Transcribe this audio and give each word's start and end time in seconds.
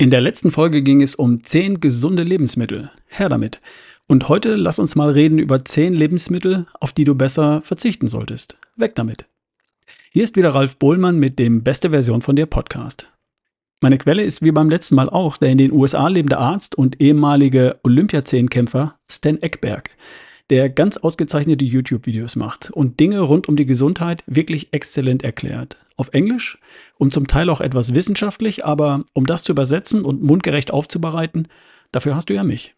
In 0.00 0.10
der 0.10 0.20
letzten 0.20 0.52
Folge 0.52 0.82
ging 0.82 1.02
es 1.02 1.16
um 1.16 1.42
10 1.42 1.80
gesunde 1.80 2.22
Lebensmittel. 2.22 2.92
Her 3.08 3.28
damit. 3.28 3.60
Und 4.06 4.28
heute 4.28 4.54
lass 4.54 4.78
uns 4.78 4.94
mal 4.94 5.10
reden 5.10 5.40
über 5.40 5.64
10 5.64 5.92
Lebensmittel, 5.92 6.66
auf 6.78 6.92
die 6.92 7.02
du 7.02 7.16
besser 7.16 7.62
verzichten 7.62 8.06
solltest. 8.06 8.56
Weg 8.76 8.94
damit. 8.94 9.26
Hier 10.12 10.22
ist 10.22 10.36
wieder 10.36 10.54
Ralf 10.54 10.76
Bohlmann 10.76 11.18
mit 11.18 11.40
dem 11.40 11.64
Beste 11.64 11.90
Version 11.90 12.22
von 12.22 12.36
dir 12.36 12.46
Podcast. 12.46 13.10
Meine 13.80 13.98
Quelle 13.98 14.22
ist 14.22 14.40
wie 14.40 14.52
beim 14.52 14.70
letzten 14.70 14.94
Mal 14.94 15.08
auch 15.10 15.36
der 15.36 15.50
in 15.50 15.58
den 15.58 15.72
USA 15.72 16.06
lebende 16.06 16.38
Arzt 16.38 16.76
und 16.76 17.00
ehemalige 17.00 17.80
Olympiazehnkämpfer 17.82 19.00
Stan 19.10 19.42
Eckberg, 19.42 19.90
der 20.50 20.70
ganz 20.70 20.96
ausgezeichnete 20.96 21.64
YouTube-Videos 21.64 22.36
macht 22.36 22.70
und 22.70 23.00
Dinge 23.00 23.20
rund 23.20 23.48
um 23.48 23.56
die 23.56 23.66
Gesundheit 23.66 24.24
wirklich 24.26 24.72
exzellent 24.72 25.22
erklärt 25.22 25.76
auf 25.98 26.10
Englisch 26.12 26.58
und 26.96 27.12
zum 27.12 27.26
Teil 27.26 27.50
auch 27.50 27.60
etwas 27.60 27.94
wissenschaftlich, 27.94 28.64
aber 28.64 29.04
um 29.12 29.26
das 29.26 29.42
zu 29.42 29.52
übersetzen 29.52 30.04
und 30.04 30.22
mundgerecht 30.22 30.70
aufzubereiten, 30.70 31.48
dafür 31.92 32.14
hast 32.14 32.30
du 32.30 32.34
ja 32.34 32.44
mich. 32.44 32.74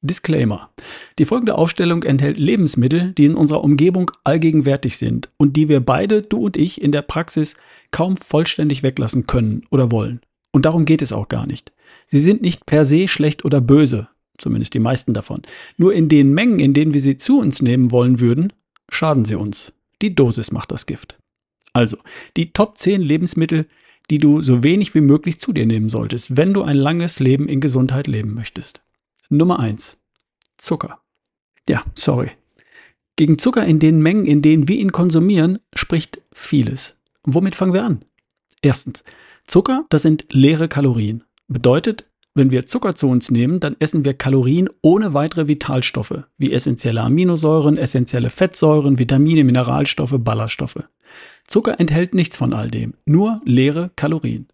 Disclaimer. 0.00 0.70
Die 1.18 1.24
folgende 1.24 1.56
Aufstellung 1.56 2.04
enthält 2.04 2.36
Lebensmittel, 2.36 3.14
die 3.14 3.24
in 3.24 3.34
unserer 3.34 3.64
Umgebung 3.64 4.12
allgegenwärtig 4.22 4.96
sind 4.96 5.30
und 5.38 5.56
die 5.56 5.68
wir 5.68 5.80
beide, 5.80 6.22
du 6.22 6.38
und 6.38 6.56
ich, 6.56 6.80
in 6.80 6.92
der 6.92 7.02
Praxis 7.02 7.56
kaum 7.90 8.16
vollständig 8.16 8.84
weglassen 8.84 9.26
können 9.26 9.66
oder 9.70 9.90
wollen. 9.90 10.20
Und 10.52 10.66
darum 10.66 10.84
geht 10.84 11.02
es 11.02 11.12
auch 11.12 11.26
gar 11.26 11.46
nicht. 11.46 11.72
Sie 12.06 12.20
sind 12.20 12.42
nicht 12.42 12.64
per 12.64 12.84
se 12.84 13.08
schlecht 13.08 13.44
oder 13.44 13.60
böse, 13.60 14.08
zumindest 14.38 14.74
die 14.74 14.78
meisten 14.78 15.14
davon. 15.14 15.42
Nur 15.76 15.92
in 15.92 16.08
den 16.08 16.32
Mengen, 16.32 16.58
in 16.58 16.74
denen 16.74 16.94
wir 16.94 17.00
sie 17.00 17.16
zu 17.16 17.38
uns 17.38 17.60
nehmen 17.62 17.90
wollen 17.90 18.20
würden, 18.20 18.52
schaden 18.88 19.24
sie 19.24 19.34
uns. 19.34 19.72
Die 20.00 20.14
Dosis 20.14 20.52
macht 20.52 20.70
das 20.70 20.86
Gift. 20.86 21.18
Also, 21.72 21.98
die 22.36 22.52
Top 22.52 22.78
10 22.78 23.02
Lebensmittel, 23.02 23.66
die 24.10 24.18
du 24.18 24.40
so 24.40 24.62
wenig 24.62 24.94
wie 24.94 25.00
möglich 25.00 25.38
zu 25.38 25.52
dir 25.52 25.66
nehmen 25.66 25.88
solltest, 25.88 26.36
wenn 26.36 26.54
du 26.54 26.62
ein 26.62 26.76
langes 26.76 27.20
Leben 27.20 27.48
in 27.48 27.60
Gesundheit 27.60 28.06
leben 28.06 28.34
möchtest. 28.34 28.80
Nummer 29.28 29.60
1. 29.60 29.98
Zucker. 30.56 31.00
Ja, 31.68 31.84
sorry. 31.94 32.30
Gegen 33.16 33.38
Zucker 33.38 33.66
in 33.66 33.78
den 33.78 34.00
Mengen, 34.00 34.24
in 34.24 34.42
denen 34.42 34.68
wir 34.68 34.76
ihn 34.76 34.92
konsumieren, 34.92 35.58
spricht 35.74 36.20
vieles. 36.32 36.96
womit 37.24 37.56
fangen 37.56 37.74
wir 37.74 37.84
an? 37.84 38.04
Erstens, 38.62 39.04
Zucker, 39.44 39.84
das 39.90 40.02
sind 40.02 40.26
leere 40.30 40.68
Kalorien. 40.68 41.24
Bedeutet, 41.48 42.07
wenn 42.38 42.50
wir 42.50 42.64
Zucker 42.64 42.94
zu 42.94 43.08
uns 43.08 43.30
nehmen, 43.30 43.60
dann 43.60 43.76
essen 43.78 44.04
wir 44.04 44.14
Kalorien 44.14 44.70
ohne 44.80 45.12
weitere 45.12 45.48
Vitalstoffe, 45.48 46.24
wie 46.38 46.52
essentielle 46.52 47.02
Aminosäuren, 47.02 47.76
essentielle 47.76 48.30
Fettsäuren, 48.30 48.98
Vitamine, 48.98 49.44
Mineralstoffe, 49.44 50.14
Ballaststoffe. 50.18 50.88
Zucker 51.46 51.78
enthält 51.78 52.14
nichts 52.14 52.36
von 52.36 52.54
all 52.54 52.70
dem, 52.70 52.94
nur 53.04 53.42
leere 53.44 53.90
Kalorien. 53.96 54.48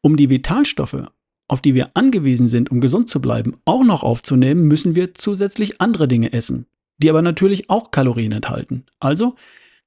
Um 0.00 0.16
die 0.16 0.30
Vitalstoffe, 0.30 1.06
auf 1.46 1.60
die 1.60 1.74
wir 1.74 1.90
angewiesen 1.94 2.48
sind, 2.48 2.70
um 2.70 2.80
gesund 2.80 3.08
zu 3.08 3.20
bleiben, 3.20 3.58
auch 3.64 3.84
noch 3.84 4.02
aufzunehmen, 4.02 4.66
müssen 4.66 4.94
wir 4.94 5.14
zusätzlich 5.14 5.80
andere 5.80 6.08
Dinge 6.08 6.32
essen, 6.32 6.66
die 6.98 7.10
aber 7.10 7.22
natürlich 7.22 7.70
auch 7.70 7.90
Kalorien 7.90 8.32
enthalten. 8.32 8.86
Also, 8.98 9.36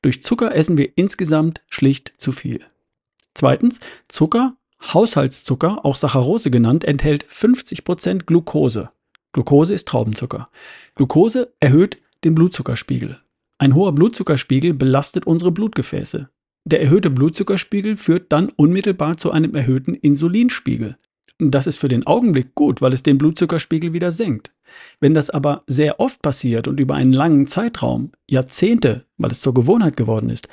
durch 0.01 0.21
Zucker 0.21 0.55
essen 0.55 0.77
wir 0.77 0.89
insgesamt 0.95 1.61
schlicht 1.69 2.13
zu 2.17 2.31
viel. 2.31 2.61
Zweitens, 3.33 3.79
Zucker, 4.07 4.55
Haushaltszucker, 4.93 5.85
auch 5.85 5.95
Saccharose 5.95 6.51
genannt, 6.51 6.83
enthält 6.83 7.25
50% 7.25 8.25
Glucose. 8.25 8.89
Glucose 9.33 9.73
ist 9.73 9.87
Traubenzucker. 9.87 10.49
Glucose 10.95 11.53
erhöht 11.59 11.97
den 12.23 12.35
Blutzuckerspiegel. 12.35 13.17
Ein 13.57 13.75
hoher 13.75 13.93
Blutzuckerspiegel 13.93 14.73
belastet 14.73 15.27
unsere 15.27 15.51
Blutgefäße. 15.51 16.29
Der 16.65 16.81
erhöhte 16.81 17.09
Blutzuckerspiegel 17.09 17.95
führt 17.95 18.31
dann 18.31 18.49
unmittelbar 18.49 19.17
zu 19.17 19.31
einem 19.31 19.55
erhöhten 19.55 19.93
Insulinspiegel. 19.93 20.97
Das 21.37 21.67
ist 21.67 21.77
für 21.77 21.89
den 21.89 22.07
Augenblick 22.07 22.55
gut, 22.55 22.81
weil 22.81 22.93
es 22.93 23.03
den 23.03 23.17
Blutzuckerspiegel 23.17 23.93
wieder 23.93 24.11
senkt. 24.11 24.51
Wenn 24.99 25.13
das 25.13 25.29
aber 25.29 25.63
sehr 25.67 25.99
oft 25.99 26.21
passiert 26.21 26.67
und 26.67 26.79
über 26.79 26.95
einen 26.95 27.13
langen 27.13 27.45
Zeitraum, 27.45 28.11
Jahrzehnte, 28.27 29.05
weil 29.17 29.31
es 29.31 29.41
zur 29.41 29.53
Gewohnheit 29.53 29.97
geworden 29.97 30.29
ist, 30.29 30.47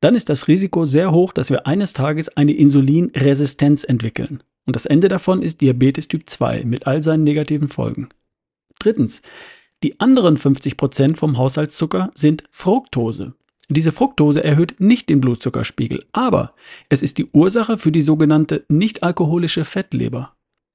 dann 0.00 0.14
ist 0.14 0.28
das 0.28 0.48
Risiko 0.48 0.84
sehr 0.84 1.12
hoch, 1.12 1.32
dass 1.32 1.50
wir 1.50 1.66
eines 1.66 1.92
Tages 1.92 2.28
eine 2.36 2.52
Insulinresistenz 2.52 3.84
entwickeln. 3.84 4.42
Und 4.66 4.76
das 4.76 4.86
Ende 4.86 5.08
davon 5.08 5.42
ist 5.42 5.60
Diabetes 5.60 6.08
Typ 6.08 6.28
2 6.28 6.64
mit 6.64 6.86
all 6.86 7.02
seinen 7.02 7.24
negativen 7.24 7.68
Folgen. 7.68 8.08
Drittens, 8.78 9.22
die 9.82 9.98
anderen 10.00 10.36
50% 10.36 11.16
vom 11.16 11.38
Haushaltszucker 11.38 12.10
sind 12.14 12.44
Fructose. 12.50 13.34
Diese 13.68 13.92
Fructose 13.92 14.42
erhöht 14.42 14.80
nicht 14.80 15.08
den 15.08 15.20
Blutzuckerspiegel, 15.20 16.04
aber 16.12 16.54
es 16.88 17.02
ist 17.02 17.18
die 17.18 17.26
Ursache 17.32 17.76
für 17.76 17.92
die 17.92 18.02
sogenannte 18.02 18.64
nicht-alkoholische 18.68 19.64
Fettleber. 19.64 20.32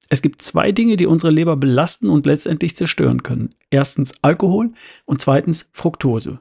Es 0.08 0.22
gibt 0.22 0.42
zwei 0.42 0.70
Dinge, 0.70 0.96
die 0.96 1.06
unsere 1.06 1.32
Leber 1.32 1.56
belasten 1.56 2.08
und 2.08 2.26
letztendlich 2.26 2.76
zerstören 2.76 3.22
können. 3.22 3.54
Erstens 3.70 4.14
Alkohol 4.22 4.70
und 5.06 5.20
zweitens 5.20 5.68
Fructose. 5.72 6.40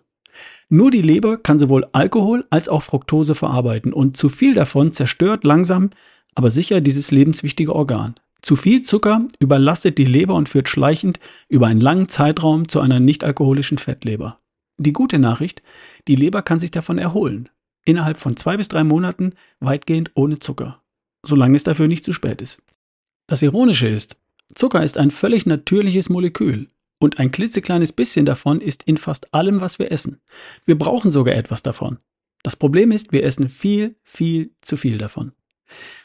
Nur 0.70 0.92
die 0.92 1.02
Leber 1.02 1.38
kann 1.38 1.60
sowohl 1.60 1.88
Alkohol 1.92 2.46
als 2.50 2.70
auch 2.70 2.84
Fructose 2.84 3.36
verarbeiten 3.36 3.94
und 3.94 4.18
zu 4.18 4.30
viel 4.30 4.54
davon 4.54 4.92
zerstört 4.92 5.44
langsam, 5.44 5.90
aber 6.36 6.50
sicher 6.50 6.82
dieses 6.82 7.12
lebenswichtige 7.12 7.76
Organ. 7.76 8.16
Zu 8.42 8.56
viel 8.56 8.82
Zucker 8.82 9.26
überlastet 9.40 9.98
die 9.98 10.06
Leber 10.06 10.36
und 10.36 10.50
führt 10.50 10.68
schleichend 10.68 11.20
über 11.48 11.68
einen 11.68 11.80
langen 11.80 12.10
Zeitraum 12.10 12.68
zu 12.68 12.82
einer 12.82 13.00
nichtalkoholischen 13.00 13.78
Fettleber. 13.78 14.40
Die 14.78 14.92
gute 14.92 15.20
Nachricht, 15.20 15.62
die 16.08 16.16
Leber 16.16 16.42
kann 16.42 16.60
sich 16.60 16.72
davon 16.72 16.98
erholen. 16.98 17.50
Innerhalb 17.86 18.18
von 18.18 18.36
zwei 18.36 18.58
bis 18.58 18.68
drei 18.68 18.84
Monaten 18.84 19.34
weitgehend 19.60 20.12
ohne 20.16 20.40
Zucker. 20.40 20.82
Solange 21.26 21.56
es 21.56 21.64
dafür 21.64 21.88
nicht 21.88 22.04
zu 22.04 22.12
spät 22.12 22.42
ist. 22.42 22.62
Das 23.28 23.42
Ironische 23.42 23.88
ist, 23.88 24.18
Zucker 24.56 24.84
ist 24.84 24.98
ein 24.98 25.12
völlig 25.12 25.46
natürliches 25.46 26.10
Molekül. 26.10 26.68
Und 27.04 27.20
ein 27.20 27.32
klitzekleines 27.32 27.92
bisschen 27.92 28.26
davon 28.26 28.62
ist 28.62 28.84
in 28.84 28.96
fast 28.96 29.34
allem, 29.34 29.60
was 29.60 29.78
wir 29.78 29.92
essen. 29.92 30.22
Wir 30.64 30.78
brauchen 30.78 31.12
sogar 31.12 31.36
etwas 31.36 31.62
davon. 31.62 31.98
Das 32.44 32.56
Problem 32.56 32.92
ist, 32.92 33.12
wir 33.12 33.26
essen 33.26 33.50
viel, 33.50 33.98
viel 34.04 34.52
zu 34.62 34.78
viel 34.78 34.98
davon. 34.98 35.34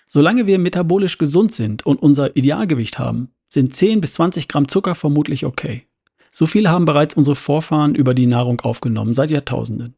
Solange 0.08 0.48
wir 0.48 0.58
metabolisch 0.58 1.16
gesund 1.16 1.54
sind 1.54 1.86
und 1.86 2.02
unser 2.02 2.34
Idealgewicht 2.34 2.98
haben, 2.98 3.30
sind 3.48 3.76
10 3.76 4.00
bis 4.00 4.14
20 4.14 4.48
Gramm 4.48 4.66
Zucker 4.66 4.96
vermutlich 4.96 5.46
okay. 5.46 5.86
So 6.32 6.46
viel 6.46 6.68
haben 6.68 6.84
bereits 6.84 7.14
unsere 7.14 7.36
Vorfahren 7.36 7.94
über 7.94 8.12
die 8.12 8.26
Nahrung 8.26 8.60
aufgenommen, 8.62 9.14
seit 9.14 9.30
Jahrtausenden. 9.30 9.94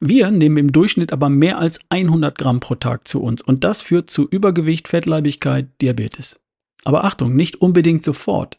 Wir 0.00 0.30
nehmen 0.30 0.58
im 0.58 0.70
Durchschnitt 0.70 1.14
aber 1.14 1.30
mehr 1.30 1.58
als 1.58 1.80
100 1.88 2.36
Gramm 2.36 2.60
pro 2.60 2.74
Tag 2.74 3.08
zu 3.08 3.22
uns 3.22 3.40
und 3.40 3.64
das 3.64 3.80
führt 3.80 4.10
zu 4.10 4.28
Übergewicht, 4.28 4.86
Fettleibigkeit, 4.86 5.80
Diabetes. 5.80 6.42
Aber 6.84 7.04
Achtung, 7.04 7.34
nicht 7.34 7.62
unbedingt 7.62 8.04
sofort. 8.04 8.58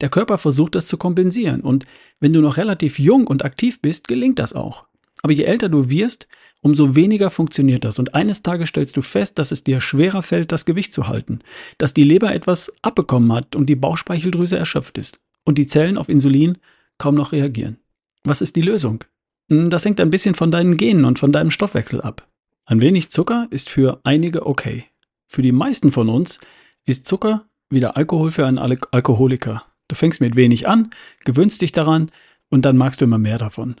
Der 0.00 0.08
Körper 0.08 0.38
versucht 0.38 0.74
das 0.74 0.86
zu 0.86 0.96
kompensieren 0.96 1.60
und 1.60 1.86
wenn 2.20 2.32
du 2.32 2.40
noch 2.40 2.56
relativ 2.56 2.98
jung 2.98 3.26
und 3.26 3.44
aktiv 3.44 3.80
bist, 3.80 4.08
gelingt 4.08 4.38
das 4.38 4.52
auch. 4.52 4.86
Aber 5.22 5.32
je 5.32 5.44
älter 5.44 5.68
du 5.68 5.90
wirst, 5.90 6.28
umso 6.60 6.94
weniger 6.94 7.30
funktioniert 7.30 7.84
das. 7.84 7.98
Und 7.98 8.14
eines 8.14 8.42
Tages 8.42 8.68
stellst 8.68 8.96
du 8.96 9.02
fest, 9.02 9.38
dass 9.38 9.52
es 9.52 9.64
dir 9.64 9.80
schwerer 9.80 10.22
fällt, 10.22 10.52
das 10.52 10.64
Gewicht 10.64 10.92
zu 10.92 11.08
halten, 11.08 11.40
dass 11.78 11.94
die 11.94 12.04
Leber 12.04 12.34
etwas 12.34 12.72
abbekommen 12.82 13.32
hat 13.32 13.56
und 13.56 13.66
die 13.66 13.76
Bauchspeicheldrüse 13.76 14.56
erschöpft 14.56 14.98
ist 14.98 15.20
und 15.44 15.58
die 15.58 15.66
Zellen 15.66 15.98
auf 15.98 16.08
Insulin 16.08 16.58
kaum 16.98 17.14
noch 17.14 17.32
reagieren. 17.32 17.78
Was 18.24 18.42
ist 18.42 18.56
die 18.56 18.62
Lösung? 18.62 19.04
Hm, 19.48 19.70
das 19.70 19.84
hängt 19.84 20.00
ein 20.00 20.10
bisschen 20.10 20.34
von 20.34 20.50
deinen 20.50 20.76
Genen 20.76 21.04
und 21.04 21.18
von 21.18 21.32
deinem 21.32 21.50
Stoffwechsel 21.50 22.00
ab. 22.00 22.28
Ein 22.66 22.80
wenig 22.80 23.10
Zucker 23.10 23.46
ist 23.50 23.70
für 23.70 24.00
einige 24.04 24.46
okay. 24.46 24.84
Für 25.26 25.42
die 25.42 25.52
meisten 25.52 25.90
von 25.90 26.08
uns 26.08 26.38
ist 26.84 27.06
Zucker 27.06 27.46
wie 27.70 27.80
der 27.80 27.96
Alkohol 27.96 28.30
für 28.30 28.46
einen 28.46 28.58
Al 28.58 28.78
Alkoholiker. 28.90 29.64
Du 29.88 29.94
fängst 29.94 30.20
mit 30.20 30.36
wenig 30.36 30.68
an, 30.68 30.90
gewöhnst 31.24 31.62
dich 31.62 31.72
daran 31.72 32.10
und 32.50 32.62
dann 32.62 32.76
magst 32.76 33.00
du 33.00 33.04
immer 33.04 33.18
mehr 33.18 33.38
davon. 33.38 33.76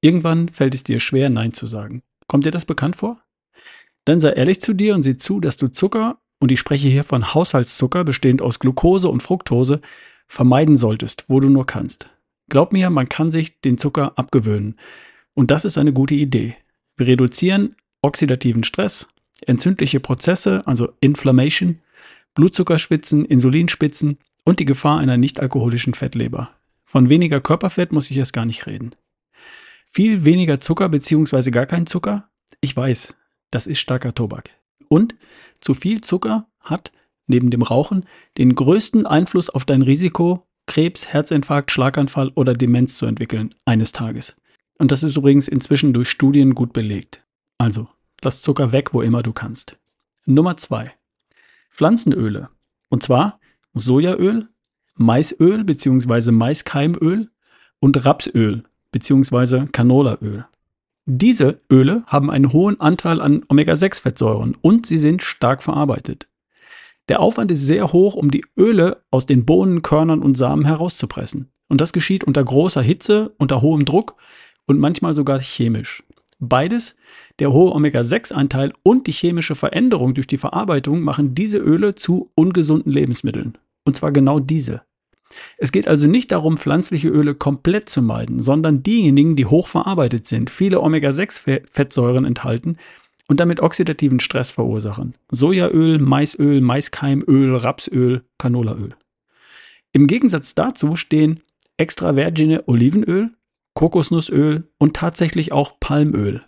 Irgendwann 0.00 0.48
fällt 0.48 0.74
es 0.74 0.82
dir 0.82 1.00
schwer, 1.00 1.28
Nein 1.30 1.52
zu 1.52 1.66
sagen. 1.66 2.02
Kommt 2.26 2.46
dir 2.46 2.50
das 2.50 2.64
bekannt 2.64 2.96
vor? 2.96 3.20
Dann 4.04 4.20
sei 4.20 4.30
ehrlich 4.32 4.60
zu 4.60 4.72
dir 4.72 4.94
und 4.94 5.02
sieh 5.02 5.16
zu, 5.16 5.40
dass 5.40 5.56
du 5.56 5.68
Zucker, 5.68 6.18
und 6.38 6.50
ich 6.50 6.58
spreche 6.58 6.88
hier 6.88 7.04
von 7.04 7.34
Haushaltszucker, 7.34 8.04
bestehend 8.04 8.40
aus 8.40 8.58
Glucose 8.58 9.08
und 9.08 9.22
Fructose, 9.22 9.80
vermeiden 10.26 10.76
solltest, 10.76 11.24
wo 11.28 11.40
du 11.40 11.50
nur 11.50 11.66
kannst. 11.66 12.08
Glaub 12.48 12.72
mir, 12.72 12.88
man 12.88 13.08
kann 13.08 13.30
sich 13.30 13.60
den 13.60 13.78
Zucker 13.78 14.12
abgewöhnen. 14.16 14.76
Und 15.34 15.50
das 15.50 15.64
ist 15.64 15.76
eine 15.76 15.92
gute 15.92 16.14
Idee. 16.14 16.56
Wir 16.96 17.08
reduzieren 17.08 17.76
oxidativen 18.02 18.64
Stress, 18.64 19.08
entzündliche 19.46 20.00
Prozesse, 20.00 20.66
also 20.66 20.92
Inflammation, 21.00 21.80
Blutzuckerspitzen, 22.34 23.24
Insulinspitzen 23.24 24.18
und 24.44 24.60
die 24.60 24.64
Gefahr 24.64 24.98
einer 24.98 25.16
nicht-alkoholischen 25.16 25.94
Fettleber. 25.94 26.50
Von 26.84 27.08
weniger 27.08 27.40
Körperfett 27.40 27.92
muss 27.92 28.10
ich 28.10 28.16
erst 28.16 28.32
gar 28.32 28.46
nicht 28.46 28.66
reden. 28.66 28.94
Viel 29.86 30.24
weniger 30.24 30.60
Zucker 30.60 30.88
bzw. 30.88 31.50
gar 31.50 31.66
kein 31.66 31.86
Zucker? 31.86 32.30
Ich 32.60 32.76
weiß, 32.76 33.16
das 33.50 33.66
ist 33.66 33.80
starker 33.80 34.14
Tobak. 34.14 34.50
Und 34.88 35.14
zu 35.60 35.74
viel 35.74 36.00
Zucker 36.00 36.46
hat 36.60 36.92
neben 37.26 37.50
dem 37.50 37.62
Rauchen 37.62 38.04
den 38.38 38.54
größten 38.54 39.06
Einfluss 39.06 39.50
auf 39.50 39.64
dein 39.64 39.82
Risiko, 39.82 40.46
Krebs, 40.66 41.12
Herzinfarkt, 41.12 41.70
Schlaganfall 41.70 42.30
oder 42.34 42.52
Demenz 42.52 42.96
zu 42.96 43.06
entwickeln 43.06 43.54
eines 43.64 43.92
Tages. 43.92 44.36
Und 44.78 44.92
das 44.92 45.02
ist 45.02 45.16
übrigens 45.16 45.48
inzwischen 45.48 45.92
durch 45.92 46.08
Studien 46.08 46.54
gut 46.54 46.72
belegt. 46.72 47.24
Also, 47.58 47.88
lass 48.22 48.42
Zucker 48.42 48.72
weg, 48.72 48.94
wo 48.94 49.02
immer 49.02 49.22
du 49.22 49.32
kannst. 49.32 49.78
Nummer 50.26 50.56
zwei: 50.56 50.92
Pflanzenöle. 51.70 52.48
Und 52.88 53.02
zwar 53.02 53.40
Sojaöl, 53.74 54.48
Maisöl 54.96 55.64
bzw. 55.64 56.30
Maiskeimöl 56.32 57.30
und 57.78 58.04
Rapsöl 58.04 58.64
bzw. 58.92 59.66
Canolaöl. 59.72 60.46
Diese 61.06 61.60
Öle 61.70 62.04
haben 62.06 62.30
einen 62.30 62.52
hohen 62.52 62.78
Anteil 62.80 63.20
an 63.20 63.42
Omega-6-Fettsäuren 63.48 64.56
und 64.60 64.86
sie 64.86 64.98
sind 64.98 65.22
stark 65.22 65.62
verarbeitet. 65.62 66.28
Der 67.08 67.20
Aufwand 67.20 67.50
ist 67.50 67.66
sehr 67.66 67.92
hoch, 67.92 68.14
um 68.14 68.30
die 68.30 68.44
Öle 68.56 69.02
aus 69.10 69.26
den 69.26 69.44
Bohnen, 69.44 69.82
Körnern 69.82 70.22
und 70.22 70.36
Samen 70.36 70.64
herauszupressen. 70.64 71.50
Und 71.68 71.80
das 71.80 71.92
geschieht 71.92 72.24
unter 72.24 72.44
großer 72.44 72.82
Hitze, 72.82 73.32
unter 73.38 73.62
hohem 73.62 73.84
Druck 73.84 74.16
und 74.66 74.78
manchmal 74.78 75.14
sogar 75.14 75.40
chemisch. 75.40 76.04
Beides, 76.40 76.96
der 77.38 77.52
hohe 77.52 77.72
Omega-6-Anteil 77.72 78.72
und 78.82 79.06
die 79.06 79.12
chemische 79.12 79.54
Veränderung 79.54 80.14
durch 80.14 80.26
die 80.26 80.38
Verarbeitung 80.38 81.02
machen 81.02 81.34
diese 81.34 81.58
Öle 81.58 81.94
zu 81.94 82.30
ungesunden 82.34 82.90
Lebensmitteln. 82.90 83.58
Und 83.84 83.94
zwar 83.94 84.10
genau 84.10 84.40
diese. 84.40 84.82
Es 85.58 85.70
geht 85.70 85.86
also 85.86 86.06
nicht 86.06 86.32
darum, 86.32 86.56
pflanzliche 86.56 87.08
Öle 87.08 87.34
komplett 87.34 87.88
zu 87.88 88.02
meiden, 88.02 88.40
sondern 88.40 88.82
diejenigen, 88.82 89.36
die 89.36 89.46
hochverarbeitet 89.46 90.26
sind, 90.26 90.50
viele 90.50 90.80
Omega-6-Fettsäuren 90.80 92.24
enthalten 92.24 92.78
und 93.28 93.38
damit 93.38 93.60
oxidativen 93.60 94.18
Stress 94.18 94.50
verursachen. 94.50 95.14
Sojaöl, 95.30 95.98
Maisöl, 95.98 96.60
Maiskeimöl, 96.60 97.54
Rapsöl, 97.54 98.24
Canolaöl. 98.38 98.96
Im 99.92 100.06
Gegensatz 100.06 100.54
dazu 100.54 100.96
stehen 100.96 101.40
extra 101.76 102.14
vergine 102.14 102.66
Olivenöl, 102.66 103.30
Kokosnussöl 103.74 104.68
und 104.78 104.94
tatsächlich 104.94 105.52
auch 105.52 105.78
Palmöl. 105.80 106.42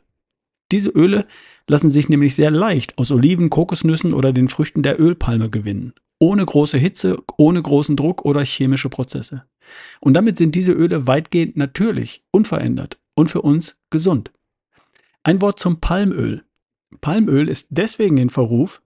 Diese 0.70 0.90
Öle 0.90 1.26
lassen 1.68 1.90
sich 1.90 2.08
nämlich 2.08 2.34
sehr 2.34 2.50
leicht 2.50 2.98
aus 2.98 3.10
Oliven, 3.10 3.50
Kokosnüssen 3.50 4.14
oder 4.14 4.32
den 4.32 4.48
Früchten 4.48 4.82
der 4.82 5.00
Ölpalme 5.00 5.50
gewinnen 5.50 5.92
ohne 6.22 6.46
große 6.46 6.78
Hitze, 6.78 7.20
ohne 7.36 7.60
großen 7.60 7.96
Druck 7.96 8.24
oder 8.24 8.44
chemische 8.44 8.88
Prozesse. 8.88 9.42
Und 9.98 10.14
damit 10.14 10.36
sind 10.36 10.54
diese 10.54 10.70
Öle 10.70 11.08
weitgehend 11.08 11.56
natürlich, 11.56 12.22
unverändert 12.30 13.00
und 13.16 13.28
für 13.28 13.42
uns 13.42 13.76
gesund. 13.90 14.30
Ein 15.24 15.40
Wort 15.40 15.58
zum 15.58 15.80
Palmöl. 15.80 16.44
Palmöl 17.00 17.48
ist 17.48 17.68
deswegen 17.70 18.18
in 18.18 18.30
Verruf, 18.30 18.82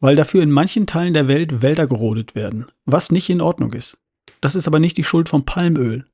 weil 0.00 0.16
dafür 0.16 0.42
in 0.42 0.50
manchen 0.50 0.86
Teilen 0.86 1.12
der 1.12 1.28
Welt 1.28 1.60
Wälder 1.60 1.86
gerodet 1.86 2.34
werden, 2.34 2.68
was 2.86 3.12
nicht 3.12 3.28
in 3.28 3.42
Ordnung 3.42 3.74
ist. 3.74 3.98
Das 4.40 4.54
ist 4.54 4.66
aber 4.66 4.80
nicht 4.80 4.96
die 4.96 5.04
Schuld 5.04 5.28
von 5.28 5.44
Palmöl. 5.44 6.06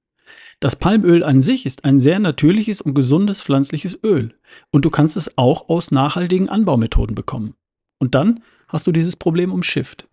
Das 0.61 0.75
Palmöl 0.75 1.23
an 1.23 1.41
sich 1.41 1.67
ist 1.67 1.85
ein 1.85 2.01
sehr 2.01 2.19
natürliches 2.19 2.81
und 2.81 2.95
gesundes 2.95 3.43
pflanzliches 3.43 3.99
Öl 4.03 4.35
und 4.71 4.85
du 4.85 4.91
kannst 4.91 5.17
es 5.17 5.39
auch 5.39 5.69
aus 5.69 5.93
nachhaltigen 5.93 6.49
Anbaumethoden 6.49 7.15
bekommen. 7.15 7.55
Und 8.01 8.15
dann 8.15 8.43
hast 8.67 8.87
du 8.87 8.93
dieses 8.93 9.15
Problem 9.15 9.53
umschifft. 9.53 10.09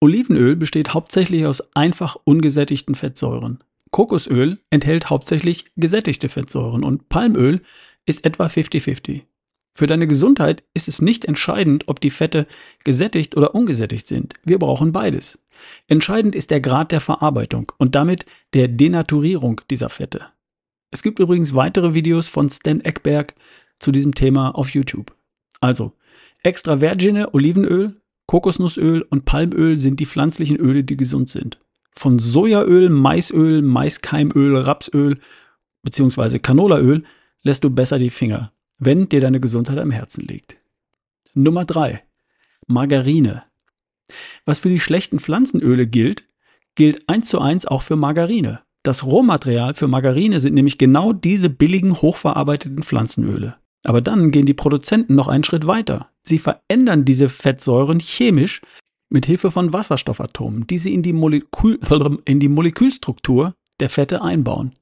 Olivenöl 0.00 0.56
besteht 0.56 0.94
hauptsächlich 0.94 1.46
aus 1.46 1.74
einfach 1.74 2.16
ungesättigten 2.24 2.94
Fettsäuren. 2.94 3.62
Kokosöl 3.90 4.58
enthält 4.70 5.10
hauptsächlich 5.10 5.66
gesättigte 5.76 6.28
Fettsäuren 6.28 6.82
und 6.82 7.08
Palmöl 7.08 7.62
ist 8.06 8.24
etwa 8.24 8.46
50-50. 8.46 9.22
Für 9.76 9.86
deine 9.86 10.06
Gesundheit 10.06 10.62
ist 10.72 10.86
es 10.86 11.02
nicht 11.02 11.24
entscheidend, 11.24 11.88
ob 11.88 12.00
die 12.00 12.10
Fette 12.10 12.46
gesättigt 12.84 13.36
oder 13.36 13.54
ungesättigt 13.54 14.06
sind. 14.06 14.34
Wir 14.44 14.58
brauchen 14.58 14.92
beides. 14.92 15.38
Entscheidend 15.88 16.36
ist 16.36 16.50
der 16.50 16.60
Grad 16.60 16.92
der 16.92 17.00
Verarbeitung 17.00 17.72
und 17.78 17.94
damit 17.94 18.24
der 18.52 18.68
Denaturierung 18.68 19.60
dieser 19.70 19.88
Fette. 19.88 20.28
Es 20.90 21.02
gibt 21.02 21.18
übrigens 21.18 21.54
weitere 21.54 21.94
Videos 21.94 22.28
von 22.28 22.48
Stan 22.48 22.80
Eckberg 22.80 23.34
zu 23.80 23.90
diesem 23.90 24.14
Thema 24.14 24.50
auf 24.50 24.70
YouTube. 24.70 25.12
Also, 25.60 25.92
extra 26.42 26.78
vergine 26.78 27.34
Olivenöl 27.34 27.96
Kokosnussöl 28.26 29.02
und 29.02 29.24
Palmöl 29.24 29.76
sind 29.76 30.00
die 30.00 30.06
pflanzlichen 30.06 30.56
Öle, 30.56 30.84
die 30.84 30.96
gesund 30.96 31.28
sind. 31.28 31.60
Von 31.92 32.18
Sojaöl, 32.18 32.88
Maisöl, 32.88 33.62
Maiskeimöl, 33.62 34.56
Rapsöl 34.56 35.18
bzw. 35.82 36.38
Canolaöl 36.38 37.04
lässt 37.42 37.62
du 37.64 37.70
besser 37.70 37.98
die 37.98 38.10
Finger, 38.10 38.52
wenn 38.78 39.08
dir 39.08 39.20
deine 39.20 39.40
Gesundheit 39.40 39.78
am 39.78 39.90
Herzen 39.90 40.26
liegt. 40.26 40.58
Nummer 41.34 41.64
3. 41.64 42.02
Margarine. 42.66 43.44
Was 44.44 44.58
für 44.58 44.68
die 44.68 44.80
schlechten 44.80 45.18
Pflanzenöle 45.18 45.86
gilt, 45.86 46.24
gilt 46.74 47.08
eins 47.08 47.28
zu 47.28 47.40
eins 47.40 47.66
auch 47.66 47.82
für 47.82 47.96
Margarine. 47.96 48.60
Das 48.82 49.04
Rohmaterial 49.04 49.74
für 49.74 49.88
Margarine 49.88 50.40
sind 50.40 50.54
nämlich 50.54 50.76
genau 50.76 51.12
diese 51.12 51.48
billigen, 51.48 52.02
hochverarbeiteten 52.02 52.82
Pflanzenöle. 52.82 53.56
Aber 53.82 54.00
dann 54.00 54.30
gehen 54.30 54.46
die 54.46 54.54
Produzenten 54.54 55.14
noch 55.14 55.28
einen 55.28 55.44
Schritt 55.44 55.66
weiter. 55.66 56.10
Sie 56.22 56.38
verändern 56.38 57.04
diese 57.04 57.28
Fettsäuren 57.28 58.00
chemisch 58.00 58.60
mit 59.08 59.26
Hilfe 59.26 59.50
von 59.50 59.72
Wasserstoffatomen, 59.72 60.66
die 60.66 60.78
sie 60.78 60.92
in 60.92 61.02
die, 61.02 61.12
Molekül 61.12 61.78
in 62.24 62.40
die 62.40 62.48
Molekülstruktur 62.48 63.54
der 63.80 63.90
Fette 63.90 64.22
einbauen. 64.22 64.72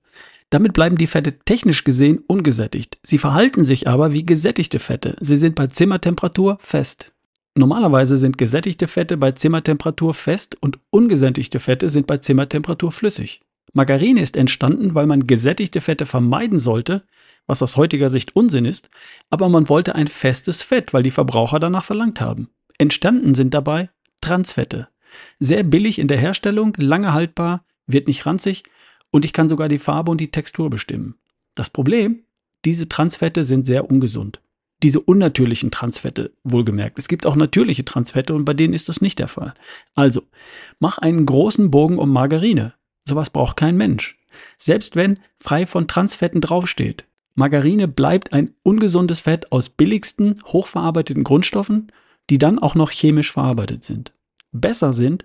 Damit 0.52 0.74
bleiben 0.74 0.98
die 0.98 1.06
Fette 1.06 1.38
technisch 1.46 1.82
gesehen 1.82 2.18
ungesättigt. 2.26 2.98
Sie 3.02 3.16
verhalten 3.16 3.64
sich 3.64 3.88
aber 3.88 4.12
wie 4.12 4.26
gesättigte 4.26 4.80
Fette. 4.80 5.16
Sie 5.18 5.36
sind 5.36 5.54
bei 5.54 5.68
Zimmertemperatur 5.68 6.58
fest. 6.60 7.10
Normalerweise 7.54 8.18
sind 8.18 8.36
gesättigte 8.36 8.86
Fette 8.86 9.16
bei 9.16 9.32
Zimmertemperatur 9.32 10.12
fest 10.12 10.58
und 10.60 10.78
ungesättigte 10.90 11.58
Fette 11.58 11.88
sind 11.88 12.06
bei 12.06 12.18
Zimmertemperatur 12.18 12.92
flüssig. 12.92 13.40
Margarine 13.72 14.20
ist 14.20 14.36
entstanden, 14.36 14.94
weil 14.94 15.06
man 15.06 15.26
gesättigte 15.26 15.80
Fette 15.80 16.04
vermeiden 16.04 16.58
sollte, 16.58 17.04
was 17.46 17.62
aus 17.62 17.78
heutiger 17.78 18.10
Sicht 18.10 18.36
Unsinn 18.36 18.66
ist, 18.66 18.90
aber 19.30 19.48
man 19.48 19.70
wollte 19.70 19.94
ein 19.94 20.06
festes 20.06 20.62
Fett, 20.62 20.92
weil 20.92 21.02
die 21.02 21.10
Verbraucher 21.10 21.60
danach 21.60 21.84
verlangt 21.84 22.20
haben. 22.20 22.50
Entstanden 22.76 23.34
sind 23.34 23.54
dabei 23.54 23.88
Transfette. 24.20 24.88
Sehr 25.38 25.62
billig 25.62 25.98
in 25.98 26.08
der 26.08 26.18
Herstellung, 26.18 26.74
lange 26.76 27.14
haltbar, 27.14 27.64
wird 27.86 28.06
nicht 28.06 28.26
ranzig 28.26 28.64
und 29.12 29.24
ich 29.24 29.32
kann 29.32 29.48
sogar 29.48 29.68
die 29.68 29.78
Farbe 29.78 30.10
und 30.10 30.20
die 30.20 30.32
Textur 30.32 30.68
bestimmen. 30.68 31.14
Das 31.54 31.70
Problem, 31.70 32.24
diese 32.64 32.88
Transfette 32.88 33.44
sind 33.44 33.64
sehr 33.64 33.88
ungesund. 33.88 34.40
Diese 34.82 34.98
unnatürlichen 34.98 35.70
Transfette, 35.70 36.32
wohlgemerkt. 36.42 36.98
Es 36.98 37.06
gibt 37.06 37.24
auch 37.24 37.36
natürliche 37.36 37.84
Transfette 37.84 38.34
und 38.34 38.44
bei 38.44 38.54
denen 38.54 38.74
ist 38.74 38.88
das 38.88 39.00
nicht 39.00 39.20
der 39.20 39.28
Fall. 39.28 39.54
Also, 39.94 40.22
mach 40.80 40.98
einen 40.98 41.24
großen 41.24 41.70
Bogen 41.70 41.98
um 41.98 42.10
Margarine. 42.10 42.74
Sowas 43.04 43.30
braucht 43.30 43.56
kein 43.56 43.76
Mensch. 43.76 44.18
Selbst 44.58 44.96
wenn 44.96 45.20
frei 45.36 45.66
von 45.66 45.86
Transfetten 45.86 46.40
draufsteht, 46.40 47.04
Margarine 47.34 47.86
bleibt 47.86 48.32
ein 48.32 48.54
ungesundes 48.62 49.20
Fett 49.20 49.52
aus 49.52 49.68
billigsten, 49.68 50.40
hochverarbeiteten 50.46 51.22
Grundstoffen, 51.22 51.92
die 52.30 52.38
dann 52.38 52.58
auch 52.58 52.74
noch 52.74 52.90
chemisch 52.90 53.30
verarbeitet 53.30 53.84
sind. 53.84 54.12
Besser 54.52 54.92
sind 54.92 55.24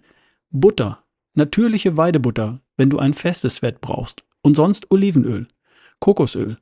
Butter, 0.50 1.04
natürliche 1.34 1.98
Weidebutter, 1.98 2.62
wenn 2.78 2.90
du 2.90 3.00
ein 3.00 3.14
festes 3.14 3.60
Fett 3.60 3.82
brauchst, 3.82 4.24
und 4.42 4.56
sonst 4.56 4.92
Olivenöl, 4.92 5.48
Kokosöl. 6.00 6.58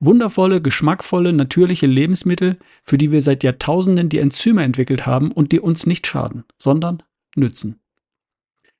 Wundervolle, 0.00 0.60
geschmackvolle, 0.60 1.32
natürliche 1.32 1.86
Lebensmittel, 1.86 2.58
für 2.82 2.98
die 2.98 3.12
wir 3.12 3.22
seit 3.22 3.42
Jahrtausenden 3.42 4.08
die 4.08 4.18
Enzyme 4.18 4.62
entwickelt 4.62 5.06
haben 5.06 5.32
und 5.32 5.52
die 5.52 5.60
uns 5.60 5.86
nicht 5.86 6.06
schaden, 6.06 6.44
sondern 6.58 7.02
nützen. 7.36 7.80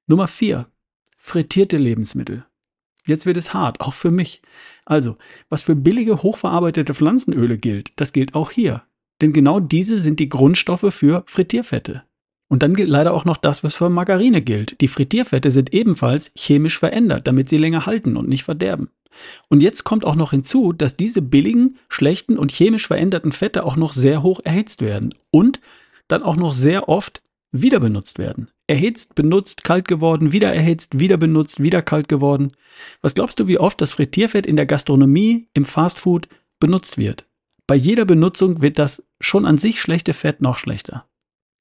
Nummer 0.06 0.26
4. 0.26 0.66
Frittierte 1.16 1.78
Lebensmittel. 1.78 2.44
Jetzt 3.06 3.26
wird 3.26 3.36
es 3.36 3.54
hart, 3.54 3.80
auch 3.80 3.94
für 3.94 4.10
mich. 4.10 4.42
Also, 4.84 5.16
was 5.48 5.62
für 5.62 5.76
billige, 5.76 6.22
hochverarbeitete 6.22 6.94
Pflanzenöle 6.94 7.58
gilt, 7.58 7.92
das 7.96 8.12
gilt 8.12 8.34
auch 8.34 8.50
hier. 8.50 8.82
Denn 9.20 9.32
genau 9.32 9.60
diese 9.60 9.98
sind 9.98 10.20
die 10.20 10.28
Grundstoffe 10.28 10.92
für 10.92 11.22
Frittierfette. 11.26 12.04
Und 12.54 12.62
dann 12.62 12.76
gilt 12.76 12.88
leider 12.88 13.12
auch 13.14 13.24
noch 13.24 13.36
das, 13.36 13.64
was 13.64 13.74
für 13.74 13.90
Margarine 13.90 14.40
gilt. 14.40 14.80
Die 14.80 14.86
Frittierfette 14.86 15.50
sind 15.50 15.74
ebenfalls 15.74 16.30
chemisch 16.36 16.78
verändert, 16.78 17.26
damit 17.26 17.48
sie 17.48 17.58
länger 17.58 17.84
halten 17.84 18.16
und 18.16 18.28
nicht 18.28 18.44
verderben. 18.44 18.90
Und 19.48 19.60
jetzt 19.60 19.82
kommt 19.82 20.04
auch 20.04 20.14
noch 20.14 20.30
hinzu, 20.30 20.72
dass 20.72 20.96
diese 20.96 21.20
billigen, 21.20 21.78
schlechten 21.88 22.38
und 22.38 22.52
chemisch 22.52 22.86
veränderten 22.86 23.32
Fette 23.32 23.64
auch 23.64 23.74
noch 23.74 23.92
sehr 23.92 24.22
hoch 24.22 24.38
erhitzt 24.44 24.82
werden 24.82 25.16
und 25.32 25.58
dann 26.06 26.22
auch 26.22 26.36
noch 26.36 26.52
sehr 26.52 26.88
oft 26.88 27.22
wieder 27.50 27.80
benutzt 27.80 28.20
werden 28.20 28.46
erhitzt, 28.68 29.16
benutzt, 29.16 29.64
kalt 29.64 29.88
geworden, 29.88 30.30
wieder 30.30 30.54
erhitzt, 30.54 31.00
wieder 31.00 31.16
benutzt, 31.16 31.60
wieder 31.60 31.82
kalt 31.82 32.08
geworden. 32.08 32.52
Was 33.02 33.16
glaubst 33.16 33.40
du, 33.40 33.48
wie 33.48 33.58
oft 33.58 33.80
das 33.80 33.90
Frittierfett 33.90 34.46
in 34.46 34.54
der 34.54 34.66
Gastronomie, 34.66 35.48
im 35.54 35.64
Fastfood 35.64 36.28
benutzt 36.60 36.98
wird? 36.98 37.26
Bei 37.66 37.74
jeder 37.74 38.04
Benutzung 38.04 38.62
wird 38.62 38.78
das 38.78 39.02
schon 39.20 39.44
an 39.44 39.58
sich 39.58 39.80
schlechte 39.80 40.12
Fett 40.12 40.40
noch 40.40 40.56
schlechter. 40.56 41.04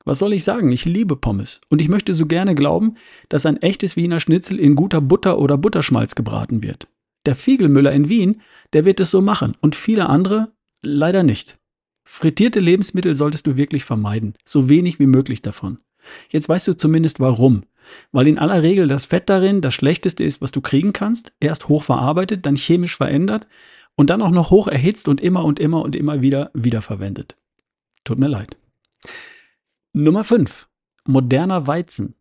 Was 0.06 0.20
soll 0.20 0.34
ich 0.34 0.44
sagen? 0.44 0.72
Ich 0.72 0.86
liebe 0.86 1.16
Pommes 1.16 1.62
und 1.70 1.82
ich 1.82 1.88
möchte 1.88 2.14
so 2.14 2.26
gerne 2.26 2.56
glauben, 2.56 2.96
dass 3.30 3.46
ein 3.46 3.62
echtes 3.62 3.96
Wiener 3.96 4.20
Schnitzel 4.20 4.60
in 4.60 4.76
guter 4.76 5.00
Butter 5.00 5.40
oder 5.40 5.58
Butterschmalz 5.58 6.16
gebraten 6.16 6.62
wird. 6.62 6.88
Der 7.26 7.36
Fiegelmüller 7.36 7.94
in 7.94 8.10
Wien, 8.10 8.42
der 8.74 8.84
wird 8.84 9.00
es 9.00 9.12
so 9.12 9.22
machen 9.22 9.54
und 9.62 9.76
viele 9.76 10.10
andere 10.10 10.52
leider 10.82 11.24
nicht. 11.24 11.58
Frittierte 12.04 12.60
Lebensmittel 12.60 13.16
solltest 13.16 13.48
du 13.48 13.56
wirklich 13.56 13.86
vermeiden, 13.86 14.36
so 14.44 14.68
wenig 14.68 15.00
wie 15.00 15.06
möglich 15.06 15.42
davon. 15.42 15.80
Jetzt 16.30 16.50
weißt 16.50 16.68
du 16.68 16.74
zumindest 16.76 17.22
warum. 17.22 17.64
Weil 18.12 18.28
in 18.28 18.40
aller 18.40 18.64
Regel 18.64 18.88
das 18.88 19.06
Fett 19.06 19.30
darin 19.30 19.62
das 19.62 19.74
Schlechteste 19.74 20.24
ist, 20.24 20.42
was 20.42 20.52
du 20.52 20.62
kriegen 20.62 20.94
kannst. 20.94 21.34
Erst 21.40 21.70
hoch 21.70 21.84
verarbeitet, 21.84 22.46
dann 22.46 22.56
chemisch 22.56 22.96
verändert 22.96 23.48
und 23.96 24.10
dann 24.10 24.22
auch 24.22 24.32
noch 24.32 24.52
hoch 24.52 24.68
erhitzt 24.68 25.08
und 25.08 25.22
immer 25.22 25.46
und 25.46 25.60
immer 25.60 25.82
und 25.82 25.96
immer 25.96 26.22
wieder 26.22 26.52
wiederverwendet. 26.54 27.36
Tut 28.04 28.20
mir 28.20 28.28
leid. 28.28 28.58
Nummer 29.96 30.24
5. 30.24 30.68
Moderner 31.06 31.68
Weizen. 31.68 32.16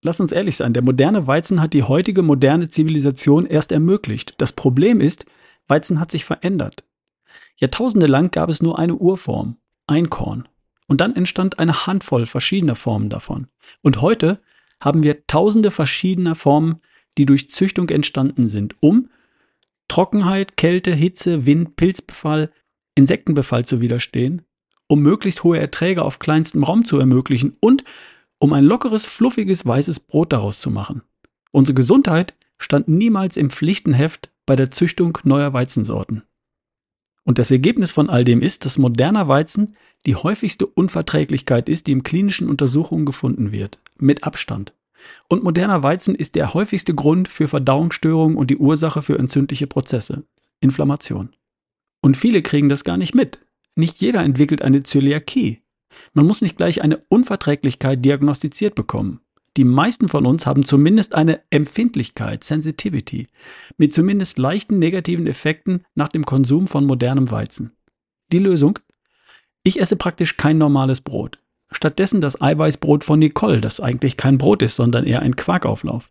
Lass 0.00 0.20
uns 0.20 0.30
ehrlich 0.30 0.56
sein, 0.56 0.72
der 0.72 0.84
moderne 0.84 1.26
Weizen 1.26 1.60
hat 1.60 1.72
die 1.72 1.82
heutige 1.82 2.22
moderne 2.22 2.68
Zivilisation 2.68 3.46
erst 3.46 3.72
ermöglicht. 3.72 4.34
Das 4.38 4.52
Problem 4.52 5.00
ist, 5.00 5.26
Weizen 5.66 5.98
hat 5.98 6.12
sich 6.12 6.24
verändert. 6.24 6.84
Jahrtausende 7.56 8.06
lang 8.06 8.30
gab 8.30 8.48
es 8.48 8.62
nur 8.62 8.78
eine 8.78 8.94
Urform, 8.94 9.56
Einkorn. 9.88 10.46
Und 10.86 11.00
dann 11.00 11.16
entstand 11.16 11.58
eine 11.58 11.88
Handvoll 11.88 12.26
verschiedener 12.26 12.76
Formen 12.76 13.10
davon. 13.10 13.48
Und 13.82 14.00
heute 14.02 14.40
haben 14.80 15.02
wir 15.02 15.26
tausende 15.26 15.72
verschiedener 15.72 16.36
Formen, 16.36 16.80
die 17.18 17.26
durch 17.26 17.50
Züchtung 17.50 17.88
entstanden 17.88 18.46
sind, 18.46 18.80
um 18.80 19.10
Trockenheit, 19.88 20.56
Kälte, 20.56 20.94
Hitze, 20.94 21.44
Wind, 21.44 21.74
Pilzbefall, 21.74 22.52
Insektenbefall 22.94 23.64
zu 23.64 23.80
widerstehen, 23.80 24.42
um 24.88 25.00
möglichst 25.02 25.44
hohe 25.44 25.58
Erträge 25.58 26.02
auf 26.02 26.18
kleinstem 26.18 26.64
Raum 26.64 26.84
zu 26.84 26.98
ermöglichen 26.98 27.56
und 27.60 27.84
um 28.38 28.52
ein 28.52 28.64
lockeres, 28.64 29.06
fluffiges, 29.06 29.66
weißes 29.66 30.00
Brot 30.00 30.32
daraus 30.32 30.60
zu 30.60 30.70
machen. 30.70 31.02
Unsere 31.52 31.74
Gesundheit 31.74 32.34
stand 32.58 32.88
niemals 32.88 33.36
im 33.36 33.50
Pflichtenheft 33.50 34.30
bei 34.44 34.56
der 34.56 34.70
Züchtung 34.70 35.18
neuer 35.24 35.52
Weizensorten. 35.52 36.22
Und 37.24 37.38
das 37.38 37.50
Ergebnis 37.50 37.90
von 37.90 38.08
all 38.08 38.24
dem 38.24 38.40
ist, 38.40 38.64
dass 38.64 38.78
moderner 38.78 39.26
Weizen 39.26 39.74
die 40.06 40.14
häufigste 40.14 40.66
Unverträglichkeit 40.66 41.68
ist, 41.68 41.86
die 41.88 41.92
in 41.92 42.04
klinischen 42.04 42.48
Untersuchungen 42.48 43.04
gefunden 43.04 43.50
wird, 43.50 43.80
mit 43.98 44.22
Abstand. 44.22 44.72
Und 45.28 45.42
moderner 45.42 45.82
Weizen 45.82 46.14
ist 46.14 46.36
der 46.36 46.54
häufigste 46.54 46.94
Grund 46.94 47.28
für 47.28 47.48
Verdauungsstörungen 47.48 48.36
und 48.36 48.50
die 48.50 48.56
Ursache 48.56 49.02
für 49.02 49.18
entzündliche 49.18 49.66
Prozesse, 49.66 50.24
Inflammation. 50.60 51.30
Und 52.00 52.16
viele 52.16 52.42
kriegen 52.42 52.68
das 52.68 52.84
gar 52.84 52.96
nicht 52.96 53.14
mit. 53.14 53.40
Nicht 53.76 54.00
jeder 54.00 54.22
entwickelt 54.22 54.62
eine 54.62 54.82
Zöliakie. 54.82 55.62
Man 56.14 56.26
muss 56.26 56.42
nicht 56.42 56.56
gleich 56.56 56.82
eine 56.82 56.98
Unverträglichkeit 57.08 58.04
diagnostiziert 58.04 58.74
bekommen. 58.74 59.20
Die 59.56 59.64
meisten 59.64 60.08
von 60.08 60.26
uns 60.26 60.44
haben 60.46 60.64
zumindest 60.64 61.14
eine 61.14 61.40
Empfindlichkeit, 61.50 62.44
Sensitivity, 62.44 63.28
mit 63.78 63.94
zumindest 63.94 64.38
leichten 64.38 64.78
negativen 64.78 65.26
Effekten 65.26 65.84
nach 65.94 66.08
dem 66.08 66.26
Konsum 66.26 66.66
von 66.66 66.84
modernem 66.84 67.30
Weizen. 67.30 67.72
Die 68.32 68.38
Lösung? 68.38 68.78
Ich 69.62 69.80
esse 69.80 69.96
praktisch 69.96 70.36
kein 70.36 70.58
normales 70.58 71.00
Brot. 71.00 71.38
Stattdessen 71.70 72.20
das 72.20 72.40
Eiweißbrot 72.40 73.02
von 73.02 73.18
Nicole, 73.18 73.60
das 73.60 73.80
eigentlich 73.80 74.16
kein 74.16 74.38
Brot 74.38 74.62
ist, 74.62 74.76
sondern 74.76 75.04
eher 75.04 75.22
ein 75.22 75.36
Quarkauflauf. 75.36 76.10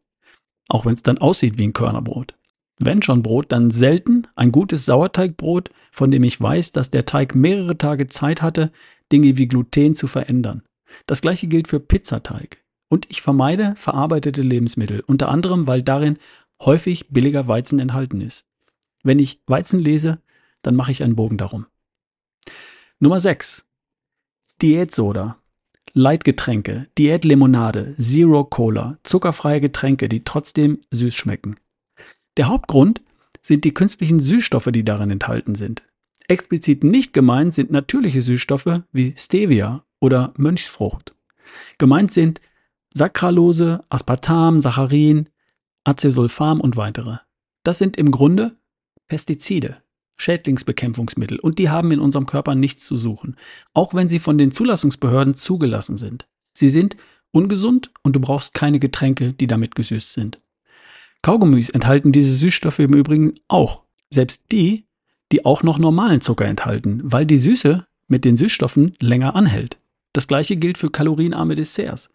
Auch 0.68 0.86
wenn 0.86 0.96
es 0.96 1.04
dann 1.04 1.20
aussieht 1.20 1.58
wie 1.58 1.68
ein 1.68 1.74
Körnerbrot. 1.74 2.36
Wenn 2.78 3.02
schon 3.02 3.24
Brot, 3.24 3.52
dann 3.52 3.72
selten 3.72 4.28
ein 4.36 4.52
gutes 4.52 4.86
Sauerteigbrot, 4.86 5.70
von 5.92 6.12
dem 6.12 6.24
ich 6.24 6.40
weiß, 6.40 6.74
dass 6.74 6.92
der 6.92 7.06
Teig 7.06 7.36
mehrere 7.36 7.78
Tage 7.78 8.08
Zeit 8.08 8.42
hatte, 8.42 8.72
Dinge 9.12 9.38
wie 9.38 9.48
Gluten 9.48 9.96
zu 9.96 10.08
verändern. 10.08 10.64
Das 11.08 11.22
gleiche 11.22 11.48
gilt 11.48 11.68
für 11.68 11.80
Pizzateig. 11.80 12.64
Und 12.90 13.10
ich 13.10 13.22
vermeide 13.22 13.74
verarbeitete 13.76 14.42
Lebensmittel, 14.42 15.02
unter 15.08 15.30
anderem, 15.30 15.68
weil 15.68 15.84
darin 15.84 16.18
häufig 16.62 17.08
billiger 17.10 17.48
Weizen 17.48 17.80
enthalten 17.80 18.22
ist. 18.22 18.46
Wenn 19.04 19.20
ich 19.20 19.42
Weizen 19.48 19.80
lese, 19.80 20.20
dann 20.62 20.76
mache 20.76 20.92
ich 20.92 21.04
einen 21.04 21.16
Bogen 21.16 21.38
darum. 21.38 21.66
Nummer 23.00 23.20
6. 23.20 23.66
Diätsoda. 24.62 25.38
Leitgetränke, 25.94 26.88
Diätlimonade, 26.98 27.96
Zero 27.98 28.44
Cola, 28.44 28.98
zuckerfreie 29.04 29.62
Getränke, 29.62 30.10
die 30.10 30.26
trotzdem 30.26 30.82
süß 30.92 31.16
schmecken. 31.16 31.56
Der 32.38 32.48
Hauptgrund 32.48 33.02
sind 33.42 33.64
die 33.64 33.74
künstlichen 33.74 34.20
Süßstoffe, 34.20 34.70
die 34.72 34.84
darin 34.84 35.12
enthalten 35.12 35.56
sind. 35.56 35.84
Explizit 36.28 36.84
nicht 36.84 37.14
gemeint 37.14 37.54
sind 37.54 37.72
natürliche 37.72 38.22
Süßstoffe 38.22 38.82
wie 38.92 39.14
Stevia 39.16 39.86
oder 40.00 40.34
Mönchsfrucht. 40.38 41.16
Gemeint 41.78 42.12
sind 42.12 42.42
Saccharose, 42.94 43.84
Aspartam, 43.90 44.62
Saccharin, 44.62 45.30
Acesulfam 45.84 46.60
und 46.62 46.78
weitere. 46.78 47.18
Das 47.64 47.78
sind 47.78 47.98
im 47.98 48.12
Grunde 48.12 48.56
Pestizide. 49.08 49.78
Schädlingsbekämpfungsmittel 50.18 51.40
und 51.40 51.60
die 51.60 51.70
haben 51.70 51.92
in 51.92 52.00
unserem 52.00 52.26
Körper 52.26 52.56
nichts 52.56 52.86
zu 52.86 52.96
suchen, 52.96 53.36
auch 53.74 53.94
wenn 53.94 54.08
sie 54.08 54.20
von 54.20 54.38
den 54.38 54.52
Zulassungsbehörden 54.52 55.36
zugelassen 55.36 55.98
sind. 55.98 56.26
Sie 56.54 56.70
sind 56.70 56.96
ungesund 57.32 57.92
und 58.02 58.16
du 58.16 58.22
brauchst 58.22 58.54
keine 58.54 58.80
Getränke, 58.80 59.34
die 59.34 59.48
damit 59.48 59.76
gesüßt 59.76 60.14
sind. 60.14 60.40
Kaugummis 61.26 61.70
enthalten 61.70 62.12
diese 62.12 62.36
Süßstoffe 62.36 62.78
im 62.78 62.94
Übrigen 62.94 63.32
auch, 63.48 63.82
selbst 64.12 64.44
die, 64.52 64.86
die 65.32 65.44
auch 65.44 65.64
noch 65.64 65.80
normalen 65.80 66.22
Zucker 66.22 66.46
enthalten, 66.46 67.02
weil 67.04 67.26
die 67.26 67.40
Süße 67.40 67.84
mit 68.08 68.26
den 68.26 68.38
Süßstoffen 68.38 68.96
länger 69.00 69.36
anhält. 69.36 69.80
Das 70.14 70.28
gleiche 70.28 70.56
gilt 70.56 70.78
für 70.78 70.92
kalorienarme 70.92 71.56
Desserts. 71.56 72.12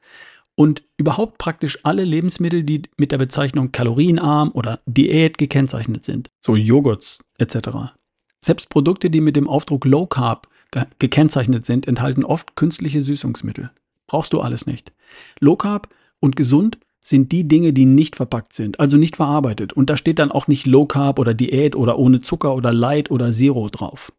Und 0.54 0.84
überhaupt 0.96 1.38
praktisch 1.38 1.80
alle 1.82 2.04
Lebensmittel, 2.04 2.62
die 2.62 2.82
mit 2.98 3.10
der 3.10 3.18
Bezeichnung 3.18 3.72
kalorienarm 3.72 4.52
oder 4.52 4.78
Diät 4.86 5.38
gekennzeichnet 5.38 6.04
sind, 6.04 6.30
so 6.38 6.54
Joghurts 6.54 7.18
etc. 7.38 7.96
Selbst 8.38 8.70
Produkte, 8.70 9.10
die 9.10 9.20
mit 9.20 9.34
dem 9.34 9.48
Aufdruck 9.48 9.86
Low 9.86 10.06
Carb 10.06 10.46
ge 10.70 10.84
gekennzeichnet 11.00 11.66
sind, 11.66 11.88
enthalten 11.88 12.24
oft 12.24 12.54
künstliche 12.54 13.00
Süßungsmittel. 13.00 13.72
Brauchst 14.06 14.32
du 14.32 14.40
alles 14.40 14.66
nicht. 14.66 14.92
Low 15.40 15.56
Carb 15.56 15.88
und 16.20 16.36
gesund 16.36 16.78
sind 17.00 17.32
die 17.32 17.48
Dinge, 17.48 17.72
die 17.72 17.86
nicht 17.86 18.16
verpackt 18.16 18.52
sind, 18.52 18.78
also 18.78 18.96
nicht 18.96 19.16
verarbeitet. 19.16 19.72
Und 19.72 19.90
da 19.90 19.96
steht 19.96 20.18
dann 20.18 20.30
auch 20.30 20.48
nicht 20.48 20.66
Low 20.66 20.86
Carb 20.86 21.18
oder 21.18 21.34
Diät 21.34 21.74
oder 21.74 21.98
ohne 21.98 22.20
Zucker 22.20 22.54
oder 22.54 22.72
Light 22.72 23.10
oder 23.10 23.30
Zero 23.30 23.68
drauf. 23.68 24.12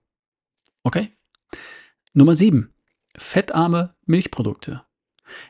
Okay? 0.84 1.10
Nummer 2.14 2.36
7. 2.36 2.74
Fettarme 3.16 3.94
Milchprodukte. 4.06 4.82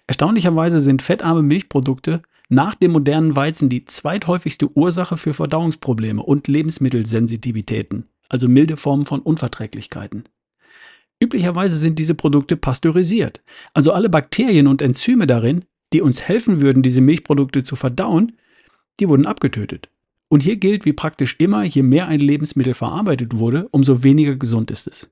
Erstaunlicherweise 0.08 0.80
sind 0.80 1.02
fettarme 1.02 1.42
Milchprodukte 1.42 2.22
nach 2.50 2.76
dem 2.76 2.92
modernen 2.92 3.36
Weizen 3.36 3.70
die 3.70 3.86
zweithäufigste 3.86 4.70
Ursache 4.76 5.18
für 5.18 5.34
Verdauungsprobleme 5.34 6.22
und 6.22 6.48
Lebensmittelsensitivitäten, 6.48 8.10
also 8.28 8.50
milde 8.50 8.76
Formen 8.76 9.06
von 9.06 9.22
Unverträglichkeiten. 9.22 10.26
Üblicherweise 11.22 11.78
sind 11.78 11.98
diese 11.98 12.16
Produkte 12.16 12.58
pasteurisiert, 12.58 13.42
also 13.74 13.94
alle 13.94 14.10
Bakterien 14.10 14.68
und 14.68 14.82
Enzyme 14.82 15.28
darin, 15.28 15.66
die 15.94 16.02
uns 16.02 16.22
helfen 16.22 16.62
würden, 16.62 16.84
diese 16.84 17.02
Milchprodukte 17.02 17.64
zu 17.64 17.76
verdauen, 17.76 18.34
die 19.00 19.10
wurden 19.10 19.26
abgetötet. 19.26 19.90
Und 20.30 20.42
hier 20.42 20.56
gilt 20.58 20.86
wie 20.86 20.94
praktisch 20.94 21.36
immer, 21.40 21.64
je 21.64 21.84
mehr 21.84 22.08
ein 22.08 22.22
Lebensmittel 22.22 22.74
verarbeitet 22.74 23.38
wurde, 23.38 23.68
umso 23.72 24.04
weniger 24.04 24.36
gesund 24.36 24.72
ist 24.72 24.88
es. 24.88 25.10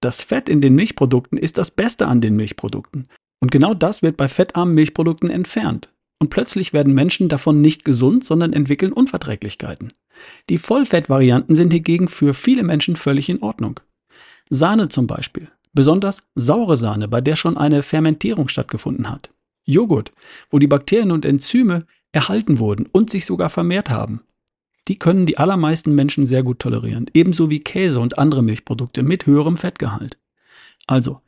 Das 0.00 0.22
Fett 0.22 0.48
in 0.48 0.60
den 0.60 0.74
Milchprodukten 0.74 1.36
ist 1.38 1.58
das 1.58 1.70
Beste 1.70 2.06
an 2.06 2.20
den 2.20 2.36
Milchprodukten. 2.36 3.08
Und 3.40 3.50
genau 3.50 3.74
das 3.74 4.02
wird 4.02 4.16
bei 4.16 4.28
fettarmen 4.28 4.74
Milchprodukten 4.74 5.28
entfernt. 5.28 5.92
Und 6.18 6.30
plötzlich 6.30 6.72
werden 6.72 6.94
Menschen 6.94 7.28
davon 7.28 7.60
nicht 7.60 7.84
gesund, 7.84 8.24
sondern 8.24 8.52
entwickeln 8.52 8.92
Unverträglichkeiten. 8.92 9.92
Die 10.50 10.58
Vollfettvarianten 10.58 11.54
sind 11.54 11.72
hingegen 11.72 12.08
für 12.08 12.34
viele 12.34 12.62
Menschen 12.62 12.94
völlig 12.94 13.28
in 13.28 13.42
Ordnung. 13.42 13.80
Sahne 14.50 14.88
zum 14.88 15.06
Beispiel. 15.06 15.48
Besonders 15.72 16.22
saure 16.34 16.76
Sahne, 16.76 17.08
bei 17.08 17.20
der 17.20 17.36
schon 17.36 17.56
eine 17.56 17.82
Fermentierung 17.82 18.48
stattgefunden 18.48 19.10
hat. 19.10 19.30
Joghurt, 19.70 20.12
wo 20.48 20.58
die 20.58 20.66
Bakterien 20.66 21.12
und 21.12 21.24
Enzyme 21.24 21.86
erhalten 22.12 22.58
wurden 22.58 22.86
und 22.92 23.10
sich 23.10 23.26
sogar 23.26 23.48
vermehrt 23.48 23.90
haben. 23.90 24.22
Die 24.88 24.98
können 24.98 25.26
die 25.26 25.38
allermeisten 25.38 25.94
Menschen 25.94 26.26
sehr 26.26 26.42
gut 26.42 26.58
tolerieren, 26.58 27.06
ebenso 27.14 27.50
wie 27.50 27.60
Käse 27.60 28.00
und 28.00 28.18
andere 28.18 28.42
Milchprodukte 28.42 29.02
mit 29.02 29.26
höherem 29.26 29.56
Fettgehalt. 29.56 30.18
Also, 30.86 31.20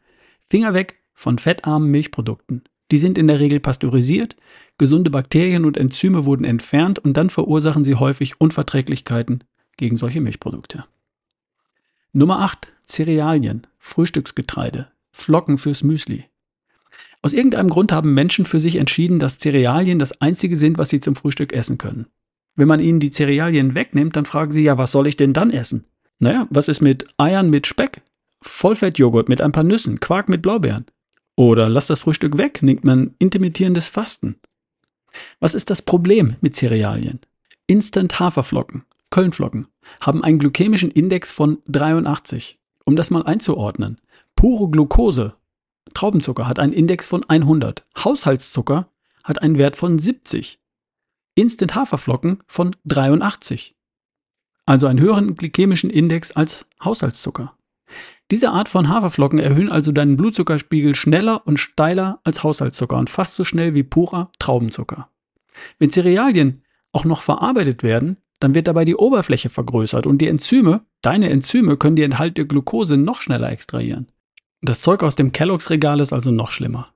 Finger 0.49 0.75
weg 0.75 1.03
von 1.15 1.39
fettarmen 1.39 1.91
Milchprodukten. 1.91 2.65
Die 2.91 2.99
sind 2.99 3.17
in 3.17 3.29
der 3.29 3.41
Regel 3.41 3.61
pasteurisiert, 3.61 4.37
gesunde 4.77 5.11
Bakterien 5.11 5.65
und 5.65 5.77
Enzyme 5.77 6.27
wurden 6.27 6.45
entfernt 6.45 6.99
und 6.99 7.17
dann 7.17 7.31
verursachen 7.31 7.85
sie 7.85 7.95
häufig 7.95 8.41
Unverträglichkeiten 8.41 9.45
gegen 9.77 9.97
solche 9.97 10.21
Milchprodukte. 10.21 10.85
Nummer 12.13 12.41
8. 12.41 12.73
Cerealien, 12.85 13.67
Frühstücksgetreide, 13.79 14.89
Flocken 15.11 15.57
fürs 15.57 15.83
Müsli. 15.83 16.25
Aus 17.23 17.33
irgendeinem 17.33 17.71
Grund 17.71 17.93
haben 17.93 18.15
Menschen 18.15 18.45
für 18.45 18.59
sich 18.59 18.77
entschieden, 18.77 19.21
dass 19.21 19.39
Cerealien 19.39 20.01
das 20.01 20.21
einzige 20.21 20.57
sind, 20.57 20.77
was 20.77 20.89
sie 20.89 21.01
zum 21.01 21.15
Frühstück 21.15 21.53
essen 21.53 21.79
können. 21.79 22.07
Wenn 22.57 22.69
man 22.69 22.81
ihnen 22.81 23.01
die 23.01 23.13
Cerealien 23.13 23.75
wegnimmt, 23.75 24.17
dann 24.17 24.27
fragen 24.27 24.51
sie 24.51 24.65
ja, 24.65 24.77
was 24.77 24.93
soll 24.93 25.07
ich 25.07 25.17
denn 25.17 25.33
dann 25.33 25.51
essen? 25.51 25.85
Naja, 26.19 26.47
was 26.51 26.69
ist 26.69 26.81
mit 26.81 27.07
Eiern 27.17 27.49
mit 27.49 27.67
Speck? 27.67 28.03
Vollfettjoghurt 28.43 29.29
mit 29.29 29.41
ein 29.41 29.53
paar 29.53 29.65
Nüssen, 29.65 30.01
Quark 30.01 30.29
mit 30.29 30.43
Blaubeeren. 30.43 30.87
Oder 31.37 31.69
lass 31.69 31.87
das 31.87 32.01
Frühstück 32.01 32.39
weg, 32.39 32.63
nimmt 32.63 32.85
man 32.85 33.15
intermittierendes 33.19 33.89
Fasten. 33.89 34.37
Was 35.41 35.55
ist 35.55 35.71
das 35.71 35.83
Problem 35.83 36.37
mit 36.41 36.57
Cerealien? 36.57 37.21
Instant 37.67 38.19
Haferflocken, 38.19 38.85
Kölnflocken, 39.11 39.69
haben 40.01 40.25
einen 40.25 40.39
glykämischen 40.39 40.91
Index 40.91 41.31
von 41.31 41.59
83. 41.69 42.59
Um 42.85 42.97
das 42.97 43.11
mal 43.11 43.23
einzuordnen. 43.23 44.01
Pure 44.35 44.71
Glucose, 44.71 45.35
Traubenzucker, 45.95 46.49
hat 46.49 46.59
einen 46.59 46.73
Index 46.73 47.07
von 47.07 47.25
100. 47.29 47.85
Haushaltszucker 47.97 48.89
hat 49.25 49.43
einen 49.43 49.59
Wert 49.59 49.77
von 49.77 49.99
70. 49.99 50.59
Instant 51.35 51.75
Haferflocken 51.75 52.43
von 52.47 52.77
83. 52.85 53.75
Also 54.67 54.87
einen 54.87 55.01
höheren 55.01 55.35
glykämischen 55.37 55.91
Index 55.91 56.33
als 56.33 56.67
Haushaltszucker. 56.83 57.57
Diese 58.31 58.51
Art 58.51 58.69
von 58.69 58.89
Haferflocken 58.89 59.39
erhöhen 59.39 59.71
also 59.71 59.93
deinen 59.93 60.17
Blutzuckerspiegel 60.17 60.95
schneller 60.95 61.47
und 61.47 61.59
steiler 61.59 62.21
als 62.25 62.43
Haushaltszucker 62.43 62.97
und 62.97 63.11
fast 63.11 63.35
so 63.35 63.45
schnell 63.45 63.75
wie 63.75 63.83
purer 63.83 64.31
Traubenzucker. 64.39 65.09
Wenn 65.79 65.91
Cerealien 65.91 66.63
auch 66.93 67.05
noch 67.05 67.23
verarbeitet 67.23 67.83
werden, 67.83 68.19
dann 68.41 68.55
wird 68.55 68.67
dabei 68.69 68.85
die 68.85 68.97
Oberfläche 68.97 69.51
vergrößert 69.51 70.07
und 70.07 70.19
die 70.19 70.29
Enzyme, 70.29 70.85
deine 71.01 71.31
Enzyme, 71.31 71.77
können 71.77 71.97
die 71.97 72.03
enthaltene 72.03 72.47
Glucose 72.47 72.97
noch 72.97 73.21
schneller 73.21 73.51
extrahieren. 73.51 74.07
Das 74.65 74.81
Zeug 74.81 75.03
aus 75.03 75.17
dem 75.17 75.33
Kelloggs 75.33 75.71
Regal 75.71 75.99
ist 75.99 76.13
also 76.13 76.31
noch 76.31 76.53
schlimmer. 76.53 76.95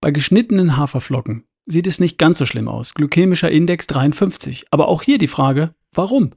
Bei 0.00 0.10
geschnittenen 0.10 0.78
Haferflocken 0.78 1.44
sieht 1.66 1.86
es 1.86 2.00
nicht 2.00 2.16
ganz 2.16 2.38
so 2.38 2.46
schlimm 2.46 2.66
aus. 2.66 2.94
Glykämischer 2.94 3.50
Index 3.50 3.86
53. 3.88 4.64
Aber 4.70 4.88
auch 4.88 5.02
hier 5.02 5.18
die 5.18 5.28
Frage, 5.28 5.74
warum? 5.92 6.32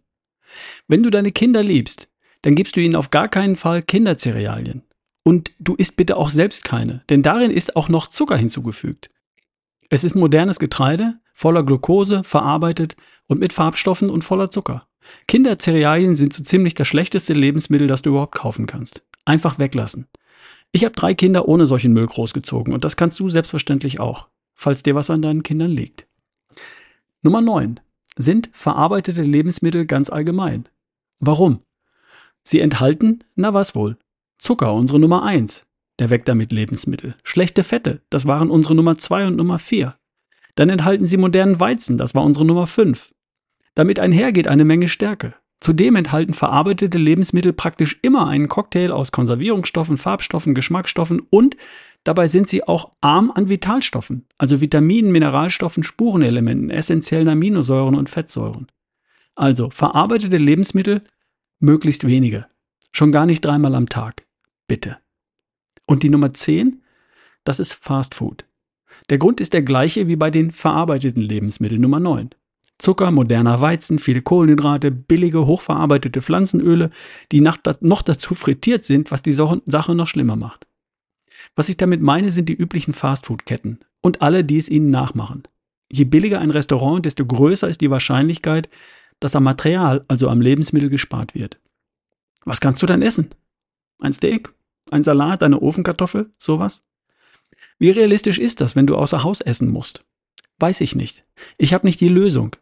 Wenn 0.90 1.04
du 1.04 1.10
deine 1.10 1.32
Kinder 1.32 1.64
liebst, 1.64 2.10
dann 2.42 2.54
gibst 2.54 2.76
du 2.76 2.82
ihnen 2.82 2.98
auf 2.98 3.12
gar 3.12 3.30
keinen 3.30 3.56
Fall 3.56 3.82
Kindercerealien. 3.82 4.84
Und 5.24 5.52
du 5.60 5.76
isst 5.76 5.96
bitte 5.96 6.18
auch 6.18 6.30
selbst 6.30 6.66
keine, 6.66 7.02
denn 7.10 7.24
darin 7.24 7.52
ist 7.52 7.78
auch 7.78 7.88
noch 7.88 8.08
Zucker 8.08 8.36
hinzugefügt. 8.36 9.10
Es 9.90 10.04
ist 10.04 10.16
modernes 10.16 10.60
Getreide, 10.60 11.18
voller 11.34 11.64
Glucose, 11.64 12.26
verarbeitet 12.26 12.98
und 13.28 13.40
mit 13.40 13.54
Farbstoffen 13.54 14.10
und 14.10 14.26
voller 14.26 14.52
Zucker. 14.52 14.86
Kindercerealien 15.30 16.16
sind 16.16 16.34
so 16.34 16.44
ziemlich 16.44 16.74
das 16.74 16.90
schlechteste 16.90 17.32
Lebensmittel, 17.32 17.88
das 17.88 18.02
du 18.02 18.10
überhaupt 18.10 18.36
kaufen 18.36 18.66
kannst. 18.66 19.02
Einfach 19.24 19.60
weglassen. 19.60 20.08
Ich 20.72 20.84
habe 20.84 20.96
drei 20.96 21.14
Kinder 21.14 21.48
ohne 21.48 21.66
solchen 21.66 21.94
Müll 21.94 22.06
großgezogen 22.06 22.74
und 22.74 22.84
das 22.84 22.98
kannst 22.98 23.20
du 23.20 23.30
selbstverständlich 23.30 24.00
auch, 24.00 24.28
falls 24.54 24.84
dir 24.84 24.96
was 24.96 25.10
an 25.10 25.22
deinen 25.22 25.44
Kindern 25.44 25.72
liegt. 25.72 26.08
Nummer 27.22 27.42
9 27.42 27.80
sind 28.18 28.50
verarbeitete 28.52 29.22
Lebensmittel 29.22 29.86
ganz 29.86 30.10
allgemein. 30.10 30.68
Warum? 31.20 31.62
Sie 32.44 32.60
enthalten, 32.60 33.24
na 33.36 33.54
was 33.54 33.76
wohl? 33.76 33.98
Zucker, 34.38 34.74
unsere 34.74 35.00
Nummer 35.00 35.24
1. 35.24 35.68
Der 36.00 36.10
weg 36.10 36.26
damit 36.26 36.52
Lebensmittel. 36.52 37.16
Schlechte 37.24 37.64
Fette, 37.64 38.02
das 38.10 38.26
waren 38.26 38.52
unsere 38.52 38.76
Nummer 38.76 38.98
2 38.98 39.28
und 39.28 39.36
Nummer 39.36 39.60
4. 39.60 39.96
Dann 40.56 40.70
enthalten 40.70 41.06
sie 41.06 41.18
modernen 41.18 41.60
Weizen, 41.60 41.98
das 41.98 42.14
war 42.16 42.24
unsere 42.24 42.46
Nummer 42.46 42.68
5. 42.68 43.14
Damit 43.74 44.00
einhergeht 44.00 44.48
eine 44.48 44.66
Menge 44.66 44.88
Stärke. 44.88 45.36
Zudem 45.60 45.96
enthalten 45.96 46.34
verarbeitete 46.34 46.98
Lebensmittel 46.98 47.52
praktisch 47.52 48.00
immer 48.04 48.28
einen 48.28 48.48
Cocktail 48.48 48.92
aus 48.92 49.12
Konservierungsstoffen, 49.12 49.98
Farbstoffen, 49.98 50.54
Geschmacksstoffen 50.54 51.22
und 51.30 51.58
dabei 52.04 52.28
sind 52.28 52.48
sie 52.48 52.68
auch 52.68 52.92
arm 53.02 53.32
an 53.32 53.50
Vitalstoffen, 53.50 54.28
also 54.38 54.62
Vitaminen, 54.62 55.12
Mineralstoffen, 55.12 55.84
Spurenelementen, 55.84 56.70
essentiellen 56.70 57.28
Aminosäuren 57.28 57.96
und 57.96 58.10
Fettsäuren. 58.10 58.68
Also 59.36 59.70
verarbeitete 59.70 60.38
Lebensmittel 60.38 61.04
möglichst 61.60 62.06
wenige. 62.06 62.46
Schon 62.92 63.12
gar 63.12 63.26
nicht 63.26 63.42
dreimal 63.42 63.76
am 63.76 63.90
Tag. 63.90 64.26
Bitte. 64.68 64.98
Und 65.86 66.04
die 66.04 66.10
Nummer 66.10 66.34
10, 66.34 66.84
das 67.44 67.60
ist 67.60 67.74
Fast 67.74 68.16
Food. 68.16 68.46
Der 69.10 69.18
Grund 69.18 69.40
ist 69.40 69.54
der 69.54 69.62
gleiche 69.62 70.08
wie 70.08 70.16
bei 70.16 70.30
den 70.30 70.52
verarbeiteten 70.52 71.22
Lebensmitteln 71.22 71.82
Nummer 71.82 72.00
9. 72.00 72.30
Zucker, 72.80 73.12
moderner 73.12 73.60
Weizen, 73.60 73.98
viele 73.98 74.22
Kohlenhydrate, 74.22 74.92
billige, 74.92 75.46
hochverarbeitete 75.46 76.22
Pflanzenöle, 76.22 76.92
die 77.32 77.42
noch 77.42 77.58
dazu 78.02 78.36
frittiert 78.36 78.86
sind, 78.86 79.12
was 79.12 79.24
die 79.24 79.34
Sache 79.34 79.96
noch 79.96 80.08
schlimmer 80.08 80.36
macht. 80.36 80.68
Was 81.56 81.70
ich 81.70 81.78
damit 81.78 82.02
meine, 82.02 82.30
sind 82.30 82.50
die 82.50 82.56
üblichen 82.56 82.94
Fastfood-Ketten 82.94 83.80
und 84.02 84.22
alle, 84.22 84.44
die 84.44 84.58
es 84.58 84.70
ihnen 84.70 84.90
nachmachen. 84.90 85.44
Je 85.92 86.04
billiger 86.04 86.40
ein 86.40 86.52
Restaurant, 86.52 87.06
desto 87.06 87.26
größer 87.26 87.68
ist 87.68 87.82
die 87.82 87.90
Wahrscheinlichkeit, 87.90 88.70
dass 89.20 89.36
am 89.36 89.44
Material, 89.44 90.06
also 90.08 90.30
am 90.30 90.42
Lebensmittel, 90.42 90.90
gespart 90.90 91.34
wird. 91.34 91.60
Was 92.46 92.60
kannst 92.60 92.82
du 92.82 92.86
dann 92.86 93.02
essen? 93.02 93.30
Ein 94.00 94.14
Steak? 94.14 94.54
Ein 94.92 95.04
Salat? 95.04 95.42
Eine 95.44 95.62
Ofenkartoffel? 95.62 96.32
Sowas? 96.38 96.86
Wie 97.80 97.90
realistisch 97.90 98.38
ist 98.38 98.62
das, 98.62 98.76
wenn 98.76 98.88
du 98.88 98.96
außer 98.96 99.24
Haus 99.24 99.42
essen 99.42 99.70
musst? 99.70 100.06
Weiß 100.60 100.82
ich 100.82 100.96
nicht. 100.96 101.26
Ich 101.58 101.74
habe 101.74 101.88
nicht 101.88 102.00
die 102.00 102.10
Lösung. 102.10 102.56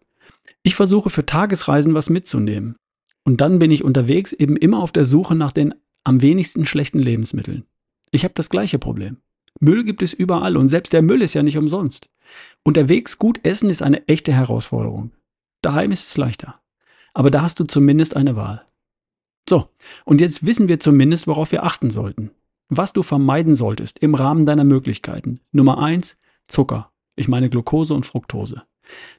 Ich 0.66 0.74
versuche 0.74 1.12
für 1.12 1.28
Tagesreisen 1.28 1.94
was 1.94 2.10
mitzunehmen. 2.10 2.76
Und 3.24 3.40
dann 3.40 3.60
bin 3.60 3.70
ich 3.70 3.84
unterwegs 3.84 4.34
eben 4.34 4.58
immer 4.58 4.80
auf 4.80 4.92
der 4.92 5.06
Suche 5.06 5.36
nach 5.36 5.52
den 5.52 5.76
am 6.04 6.24
wenigsten 6.24 6.66
schlechten 6.66 6.98
Lebensmitteln. 6.98 7.66
Ich 8.10 8.24
habe 8.24 8.34
das 8.34 8.50
gleiche 8.50 8.80
Problem. 8.80 9.18
Müll 9.60 9.84
gibt 9.84 10.02
es 10.02 10.12
überall 10.12 10.58
und 10.58 10.70
selbst 10.70 10.92
der 10.92 11.04
Müll 11.04 11.22
ist 11.22 11.36
ja 11.36 11.44
nicht 11.44 11.60
umsonst. 11.60 12.10
Unterwegs 12.64 13.20
gut 13.20 13.40
essen 13.44 13.70
ist 13.70 13.84
eine 13.84 14.08
echte 14.08 14.34
Herausforderung. 14.34 15.12
Daheim 15.62 15.92
ist 15.92 16.10
es 16.10 16.18
leichter. 16.18 16.60
Aber 17.14 17.30
da 17.30 17.44
hast 17.44 17.60
du 17.60 17.66
zumindest 17.66 18.16
eine 18.16 18.36
Wahl. 18.36 18.66
So, 19.48 19.70
und 20.04 20.20
jetzt 20.20 20.48
wissen 20.48 20.68
wir 20.68 20.80
zumindest, 20.80 21.28
worauf 21.28 21.52
wir 21.52 21.64
achten 21.64 21.92
sollten. 21.92 22.32
Was 22.70 22.92
du 22.92 23.04
vermeiden 23.04 23.54
solltest 23.54 24.00
im 24.00 24.16
Rahmen 24.16 24.48
deiner 24.48 24.64
Möglichkeiten. 24.64 25.42
Nummer 25.52 25.78
eins 25.78 26.18
Zucker. 26.48 26.92
Ich 27.16 27.28
meine 27.28 27.52
Glucose 27.52 27.94
und 27.94 28.08
Fructose. 28.08 28.64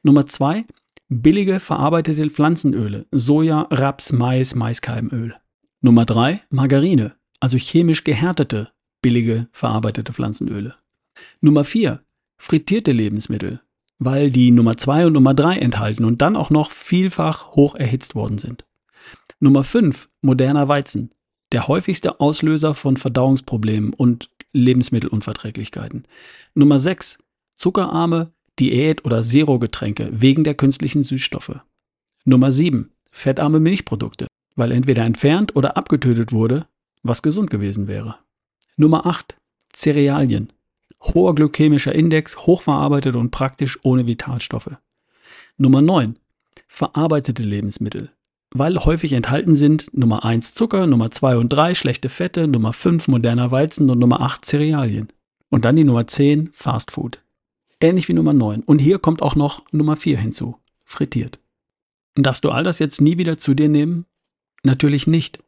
Nummer 0.02 0.26
zwei 0.26 0.64
billige 1.08 1.60
verarbeitete 1.60 2.28
Pflanzenöle, 2.30 3.06
Soja, 3.10 3.66
Raps, 3.70 4.12
Mais, 4.12 4.54
Maiskalbenöl. 4.54 5.34
Nummer 5.80 6.04
drei 6.04 6.42
Margarine, 6.50 7.14
also 7.40 7.58
chemisch 7.58 8.04
gehärtete, 8.04 8.70
billige 9.02 9.48
verarbeitete 9.52 10.12
Pflanzenöle. 10.12 10.74
Nummer 11.40 11.64
vier 11.64 12.02
frittierte 12.38 12.92
Lebensmittel, 12.92 13.60
weil 13.98 14.30
die 14.30 14.50
Nummer 14.50 14.76
zwei 14.76 15.06
und 15.06 15.12
Nummer 15.12 15.34
drei 15.34 15.56
enthalten 15.58 16.04
und 16.04 16.20
dann 16.22 16.36
auch 16.36 16.50
noch 16.50 16.70
vielfach 16.70 17.52
hoch 17.52 17.74
erhitzt 17.74 18.14
worden 18.14 18.38
sind. 18.38 18.64
Nummer 19.38 19.64
fünf 19.64 20.08
moderner 20.22 20.68
Weizen, 20.68 21.10
der 21.52 21.68
häufigste 21.68 22.20
Auslöser 22.20 22.74
von 22.74 22.96
Verdauungsproblemen 22.96 23.92
und 23.92 24.30
Lebensmittelunverträglichkeiten. 24.52 26.06
Nummer 26.54 26.78
sechs 26.78 27.22
zuckerarme, 27.54 28.32
Diät- 28.58 29.04
oder 29.04 29.22
Zero-Getränke 29.22 30.08
wegen 30.12 30.44
der 30.44 30.54
künstlichen 30.54 31.02
Süßstoffe. 31.02 31.60
Nummer 32.24 32.50
7. 32.50 32.90
Fettarme 33.10 33.60
Milchprodukte, 33.60 34.26
weil 34.54 34.72
entweder 34.72 35.04
entfernt 35.04 35.54
oder 35.56 35.76
abgetötet 35.76 36.32
wurde, 36.32 36.66
was 37.02 37.22
gesund 37.22 37.50
gewesen 37.50 37.86
wäre. 37.88 38.16
Nummer 38.76 39.06
8. 39.06 39.36
Cerealien. 39.72 40.52
Hoher 41.00 41.34
glykämischer 41.34 41.94
Index, 41.94 42.36
hochverarbeitet 42.38 43.14
und 43.14 43.30
praktisch 43.30 43.78
ohne 43.84 44.06
Vitalstoffe. 44.06 44.70
Nummer 45.56 45.82
9. 45.82 46.18
Verarbeitete 46.66 47.42
Lebensmittel. 47.42 48.10
Weil 48.50 48.78
häufig 48.78 49.12
enthalten 49.12 49.54
sind 49.54 49.88
Nummer 49.92 50.24
1 50.24 50.54
Zucker, 50.54 50.86
Nummer 50.86 51.10
2 51.10 51.36
und 51.36 51.50
3 51.50 51.74
schlechte 51.74 52.08
Fette, 52.08 52.48
Nummer 52.48 52.72
5 52.72 53.08
moderner 53.08 53.50
Weizen 53.50 53.90
und 53.90 53.98
Nummer 53.98 54.20
8 54.22 54.44
Cerealien. 54.44 55.08
Und 55.50 55.64
dann 55.64 55.76
die 55.76 55.84
Nummer 55.84 56.06
10 56.06 56.50
Fast 56.52 56.90
Food 56.90 57.20
ähnlich 57.80 58.08
wie 58.08 58.14
Nummer 58.14 58.32
9. 58.32 58.62
Und 58.62 58.78
hier 58.78 58.98
kommt 58.98 59.22
auch 59.22 59.34
noch 59.34 59.64
Nummer 59.72 59.96
4 59.96 60.18
hinzu, 60.18 60.58
frittiert. 60.84 61.38
Darfst 62.14 62.44
du 62.44 62.50
all 62.50 62.64
das 62.64 62.78
jetzt 62.78 63.00
nie 63.00 63.18
wieder 63.18 63.36
zu 63.38 63.54
dir 63.54 63.68
nehmen? 63.68 64.06
Natürlich 64.62 65.06
nicht. 65.06 65.38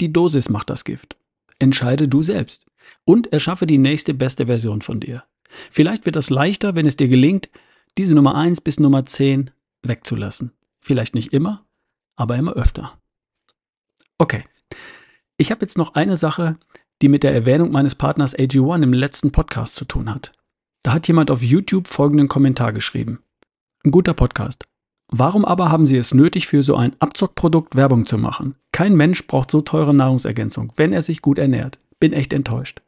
Die 0.00 0.12
Dosis 0.12 0.50
macht 0.50 0.70
das 0.70 0.84
Gift. 0.84 1.16
Entscheide 1.58 2.06
du 2.06 2.22
selbst 2.22 2.66
und 3.04 3.32
erschaffe 3.32 3.66
die 3.66 3.78
nächste 3.78 4.14
beste 4.14 4.46
Version 4.46 4.82
von 4.82 5.00
dir. 5.00 5.24
Vielleicht 5.70 6.04
wird 6.04 6.16
das 6.16 6.30
leichter, 6.30 6.74
wenn 6.74 6.86
es 6.86 6.96
dir 6.96 7.08
gelingt, 7.08 7.48
diese 7.96 8.14
Nummer 8.14 8.34
1 8.34 8.60
bis 8.60 8.78
Nummer 8.78 9.06
10 9.06 9.50
wegzulassen. 9.82 10.52
Vielleicht 10.80 11.14
nicht 11.14 11.32
immer, 11.32 11.64
aber 12.16 12.36
immer 12.36 12.52
öfter. 12.52 12.98
Okay. 14.18 14.44
Ich 15.36 15.50
habe 15.50 15.62
jetzt 15.62 15.78
noch 15.78 15.94
eine 15.94 16.16
Sache, 16.16 16.56
die 17.00 17.08
mit 17.08 17.22
der 17.22 17.32
Erwähnung 17.32 17.70
meines 17.70 17.94
Partners 17.94 18.36
AG1 18.36 18.82
im 18.82 18.92
letzten 18.92 19.32
Podcast 19.32 19.76
zu 19.76 19.84
tun 19.84 20.12
hat. 20.12 20.32
Da 20.82 20.92
hat 20.92 21.08
jemand 21.08 21.30
auf 21.30 21.42
YouTube 21.42 21.88
folgenden 21.88 22.28
Kommentar 22.28 22.72
geschrieben. 22.72 23.22
Ein 23.84 23.90
guter 23.90 24.14
Podcast. 24.14 24.64
Warum 25.08 25.44
aber 25.44 25.70
haben 25.70 25.86
Sie 25.86 25.96
es 25.96 26.14
nötig, 26.14 26.46
für 26.46 26.62
so 26.62 26.76
ein 26.76 26.94
Abzockprodukt 27.00 27.76
Werbung 27.76 28.06
zu 28.06 28.18
machen? 28.18 28.54
Kein 28.72 28.94
Mensch 28.94 29.26
braucht 29.26 29.50
so 29.50 29.60
teure 29.62 29.94
Nahrungsergänzung, 29.94 30.72
wenn 30.76 30.92
er 30.92 31.02
sich 31.02 31.22
gut 31.22 31.38
ernährt. 31.38 31.78
Bin 31.98 32.12
echt 32.12 32.32
enttäuscht. 32.32 32.80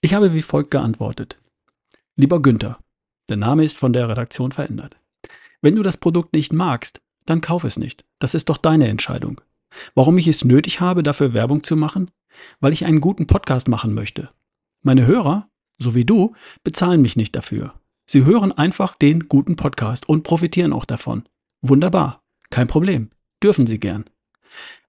Ich 0.00 0.14
habe 0.14 0.34
wie 0.34 0.42
folgt 0.42 0.70
geantwortet. 0.70 1.36
Lieber 2.16 2.42
Günther, 2.42 2.78
der 3.28 3.36
Name 3.36 3.64
ist 3.64 3.76
von 3.76 3.92
der 3.92 4.08
Redaktion 4.08 4.50
verändert. 4.50 4.96
Wenn 5.60 5.76
du 5.76 5.82
das 5.82 5.96
Produkt 5.96 6.32
nicht 6.34 6.52
magst, 6.52 7.00
dann 7.26 7.40
kauf 7.40 7.62
es 7.64 7.78
nicht. 7.78 8.04
Das 8.18 8.34
ist 8.34 8.48
doch 8.48 8.56
deine 8.56 8.88
Entscheidung. 8.88 9.40
Warum 9.94 10.18
ich 10.18 10.26
es 10.26 10.44
nötig 10.44 10.80
habe, 10.80 11.02
dafür 11.02 11.32
Werbung 11.32 11.62
zu 11.62 11.76
machen? 11.76 12.10
Weil 12.60 12.72
ich 12.72 12.84
einen 12.84 13.00
guten 13.00 13.26
Podcast 13.26 13.68
machen 13.68 13.94
möchte. 13.94 14.30
Meine 14.82 15.06
Hörer 15.06 15.48
so 15.82 15.94
wie 15.94 16.06
du, 16.06 16.34
bezahlen 16.64 17.02
mich 17.02 17.16
nicht 17.16 17.36
dafür. 17.36 17.74
Sie 18.06 18.24
hören 18.24 18.52
einfach 18.52 18.96
den 18.96 19.28
guten 19.28 19.56
Podcast 19.56 20.08
und 20.08 20.22
profitieren 20.22 20.72
auch 20.72 20.84
davon. 20.84 21.24
Wunderbar, 21.60 22.22
kein 22.50 22.66
Problem, 22.66 23.10
dürfen 23.42 23.66
Sie 23.66 23.78
gern. 23.78 24.04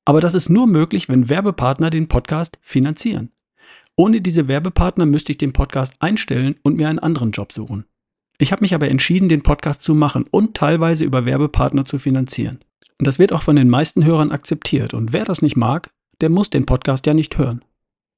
Aber 0.05 0.21
das 0.21 0.33
ist 0.33 0.49
nur 0.49 0.67
möglich, 0.67 1.09
wenn 1.09 1.29
Werbepartner 1.29 1.89
den 1.89 2.07
Podcast 2.07 2.59
finanzieren. 2.61 3.31
Ohne 3.95 4.21
diese 4.21 4.47
Werbepartner 4.47 5.05
müsste 5.05 5.31
ich 5.31 5.37
den 5.37 5.53
Podcast 5.53 5.95
einstellen 5.99 6.55
und 6.63 6.75
mir 6.75 6.89
einen 6.89 6.99
anderen 6.99 7.31
Job 7.31 7.51
suchen. 7.51 7.85
Ich 8.39 8.51
habe 8.51 8.63
mich 8.63 8.73
aber 8.73 8.89
entschieden, 8.89 9.29
den 9.29 9.43
Podcast 9.43 9.83
zu 9.83 9.93
machen 9.93 10.25
und 10.29 10.55
teilweise 10.55 11.05
über 11.05 11.25
Werbepartner 11.25 11.85
zu 11.85 11.99
finanzieren. 11.99 12.59
Und 12.97 13.07
das 13.07 13.19
wird 13.19 13.31
auch 13.31 13.43
von 13.43 13.55
den 13.55 13.69
meisten 13.69 14.03
Hörern 14.03 14.31
akzeptiert. 14.31 14.93
Und 14.93 15.13
wer 15.13 15.25
das 15.25 15.41
nicht 15.41 15.55
mag, 15.55 15.91
der 16.21 16.29
muss 16.29 16.49
den 16.49 16.65
Podcast 16.65 17.05
ja 17.05 17.13
nicht 17.13 17.37
hören. 17.37 17.63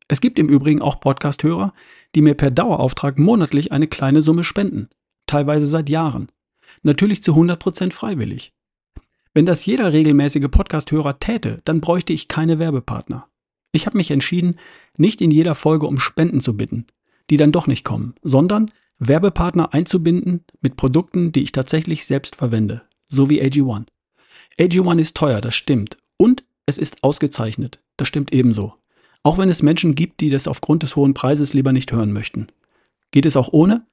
Es 0.08 0.22
gibt 0.22 0.38
im 0.38 0.50
Übrigen 0.50 0.82
auch 0.82 1.00
Podcast-Hörer, 1.00 1.74
die 2.14 2.22
mir 2.22 2.36
per 2.36 2.52
Dauerauftrag 2.52 3.18
monatlich 3.18 3.72
eine 3.72 3.88
kleine 3.88 4.22
Summe 4.22 4.44
spenden, 4.44 4.90
teilweise 5.26 5.66
seit 5.66 5.90
Jahren. 5.90 6.32
Natürlich 6.84 7.24
zu 7.24 7.34
100% 7.34 7.92
freiwillig. 7.92 8.54
Wenn 9.34 9.46
das 9.46 9.66
jeder 9.66 9.92
regelmäßige 9.92 10.48
Podcast-Hörer 10.50 11.20
täte, 11.20 11.62
dann 11.66 11.82
bräuchte 11.82 12.14
ich 12.14 12.28
keine 12.28 12.60
Werbepartner. 12.60 13.28
Ich 13.72 13.86
habe 13.86 13.98
mich 13.98 14.12
entschieden, 14.12 14.58
nicht 14.96 15.22
in 15.22 15.32
jeder 15.32 15.56
Folge 15.56 15.88
um 15.88 16.00
Spenden 16.00 16.40
zu 16.40 16.56
bitten, 16.56 16.86
die 17.30 17.38
dann 17.38 17.52
doch 17.52 17.68
nicht 17.68 17.84
kommen, 17.84 18.16
sondern 18.22 18.72
Werbepartner 19.00 19.74
einzubinden 19.74 20.46
mit 20.62 20.78
Produkten, 20.78 21.32
die 21.32 21.42
ich 21.42 21.52
tatsächlich 21.52 22.06
selbst 22.06 22.36
verwende, 22.36 22.84
so 23.10 23.30
wie 23.30 23.42
AG1. 23.42 23.88
AG1 24.58 25.00
ist 25.00 25.18
teuer, 25.18 25.42
das 25.42 25.56
stimmt, 25.56 25.98
und 26.16 26.46
es 26.66 26.78
ist 26.78 27.04
ausgezeichnet, 27.04 27.84
das 27.98 28.08
stimmt 28.08 28.32
ebenso. 28.32 28.76
Auch 29.26 29.40
wenn 29.40 29.50
es 29.50 29.64
Menschen 29.64 29.96
gibt, 29.96 30.22
die 30.22 30.30
das 30.30 30.48
aufgrund 30.48 30.84
des 30.84 30.96
hohen 30.96 31.16
Preises 31.16 31.56
lieber 31.56 31.74
nicht 31.74 31.92
hören 31.92 32.14
möchten. 32.14 32.46
Geht 33.10 33.26
es 33.26 33.36
auch 33.36 33.52
ohne? 33.52 33.84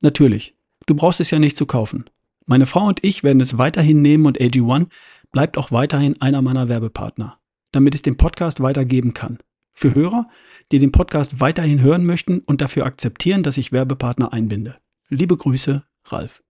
Natürlich. 0.00 0.54
Du 0.86 0.94
brauchst 0.94 1.18
es 1.18 1.32
ja 1.32 1.40
nicht 1.40 1.56
zu 1.56 1.66
kaufen. 1.66 2.04
Meine 2.44 2.66
Frau 2.66 2.86
und 2.86 3.02
ich 3.02 3.24
werden 3.24 3.40
es 3.40 3.58
weiterhin 3.58 4.00
nehmen 4.00 4.26
und 4.26 4.40
AG1 4.40 4.86
bleibt 5.32 5.58
auch 5.58 5.72
weiterhin 5.72 6.20
einer 6.20 6.40
meiner 6.40 6.68
Werbepartner, 6.68 7.40
damit 7.72 7.96
es 7.96 8.02
den 8.02 8.16
Podcast 8.16 8.60
weitergeben 8.60 9.12
kann. 9.12 9.38
Für 9.72 9.92
Hörer, 9.92 10.28
die 10.70 10.78
den 10.78 10.92
Podcast 10.92 11.40
weiterhin 11.40 11.80
hören 11.80 12.06
möchten 12.06 12.38
und 12.38 12.60
dafür 12.60 12.86
akzeptieren, 12.86 13.42
dass 13.42 13.58
ich 13.58 13.72
Werbepartner 13.72 14.32
einbinde. 14.32 14.76
Liebe 15.08 15.36
Grüße, 15.36 15.82
Ralf. 16.04 16.44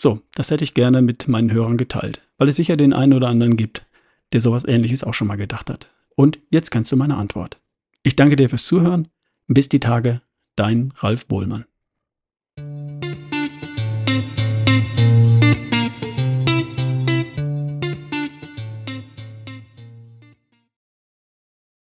So, 0.00 0.20
das 0.36 0.52
hätte 0.52 0.62
ich 0.62 0.74
gerne 0.74 1.02
mit 1.02 1.26
meinen 1.26 1.50
Hörern 1.50 1.78
geteilt, 1.78 2.22
weil 2.38 2.48
es 2.48 2.54
sicher 2.54 2.76
den 2.76 2.92
einen 2.92 3.14
oder 3.14 3.26
anderen 3.26 3.56
gibt, 3.56 3.88
der 4.32 4.38
sowas 4.38 4.64
ähnliches 4.64 5.02
auch 5.02 5.14
schon 5.14 5.26
mal 5.26 5.34
gedacht 5.34 5.68
hat. 5.68 5.90
Und 6.14 6.38
jetzt 6.48 6.70
kannst 6.70 6.92
du 6.92 6.96
meine 6.96 7.16
Antwort. 7.16 7.58
Ich 8.04 8.16
danke 8.16 8.36
dir 8.36 8.48
fürs 8.48 8.66
Zuhören. 8.66 9.08
Bis 9.46 9.68
die 9.68 9.80
Tage, 9.80 10.22
dein 10.56 10.92
Ralf 10.96 11.26
Bohlmann. 11.26 11.66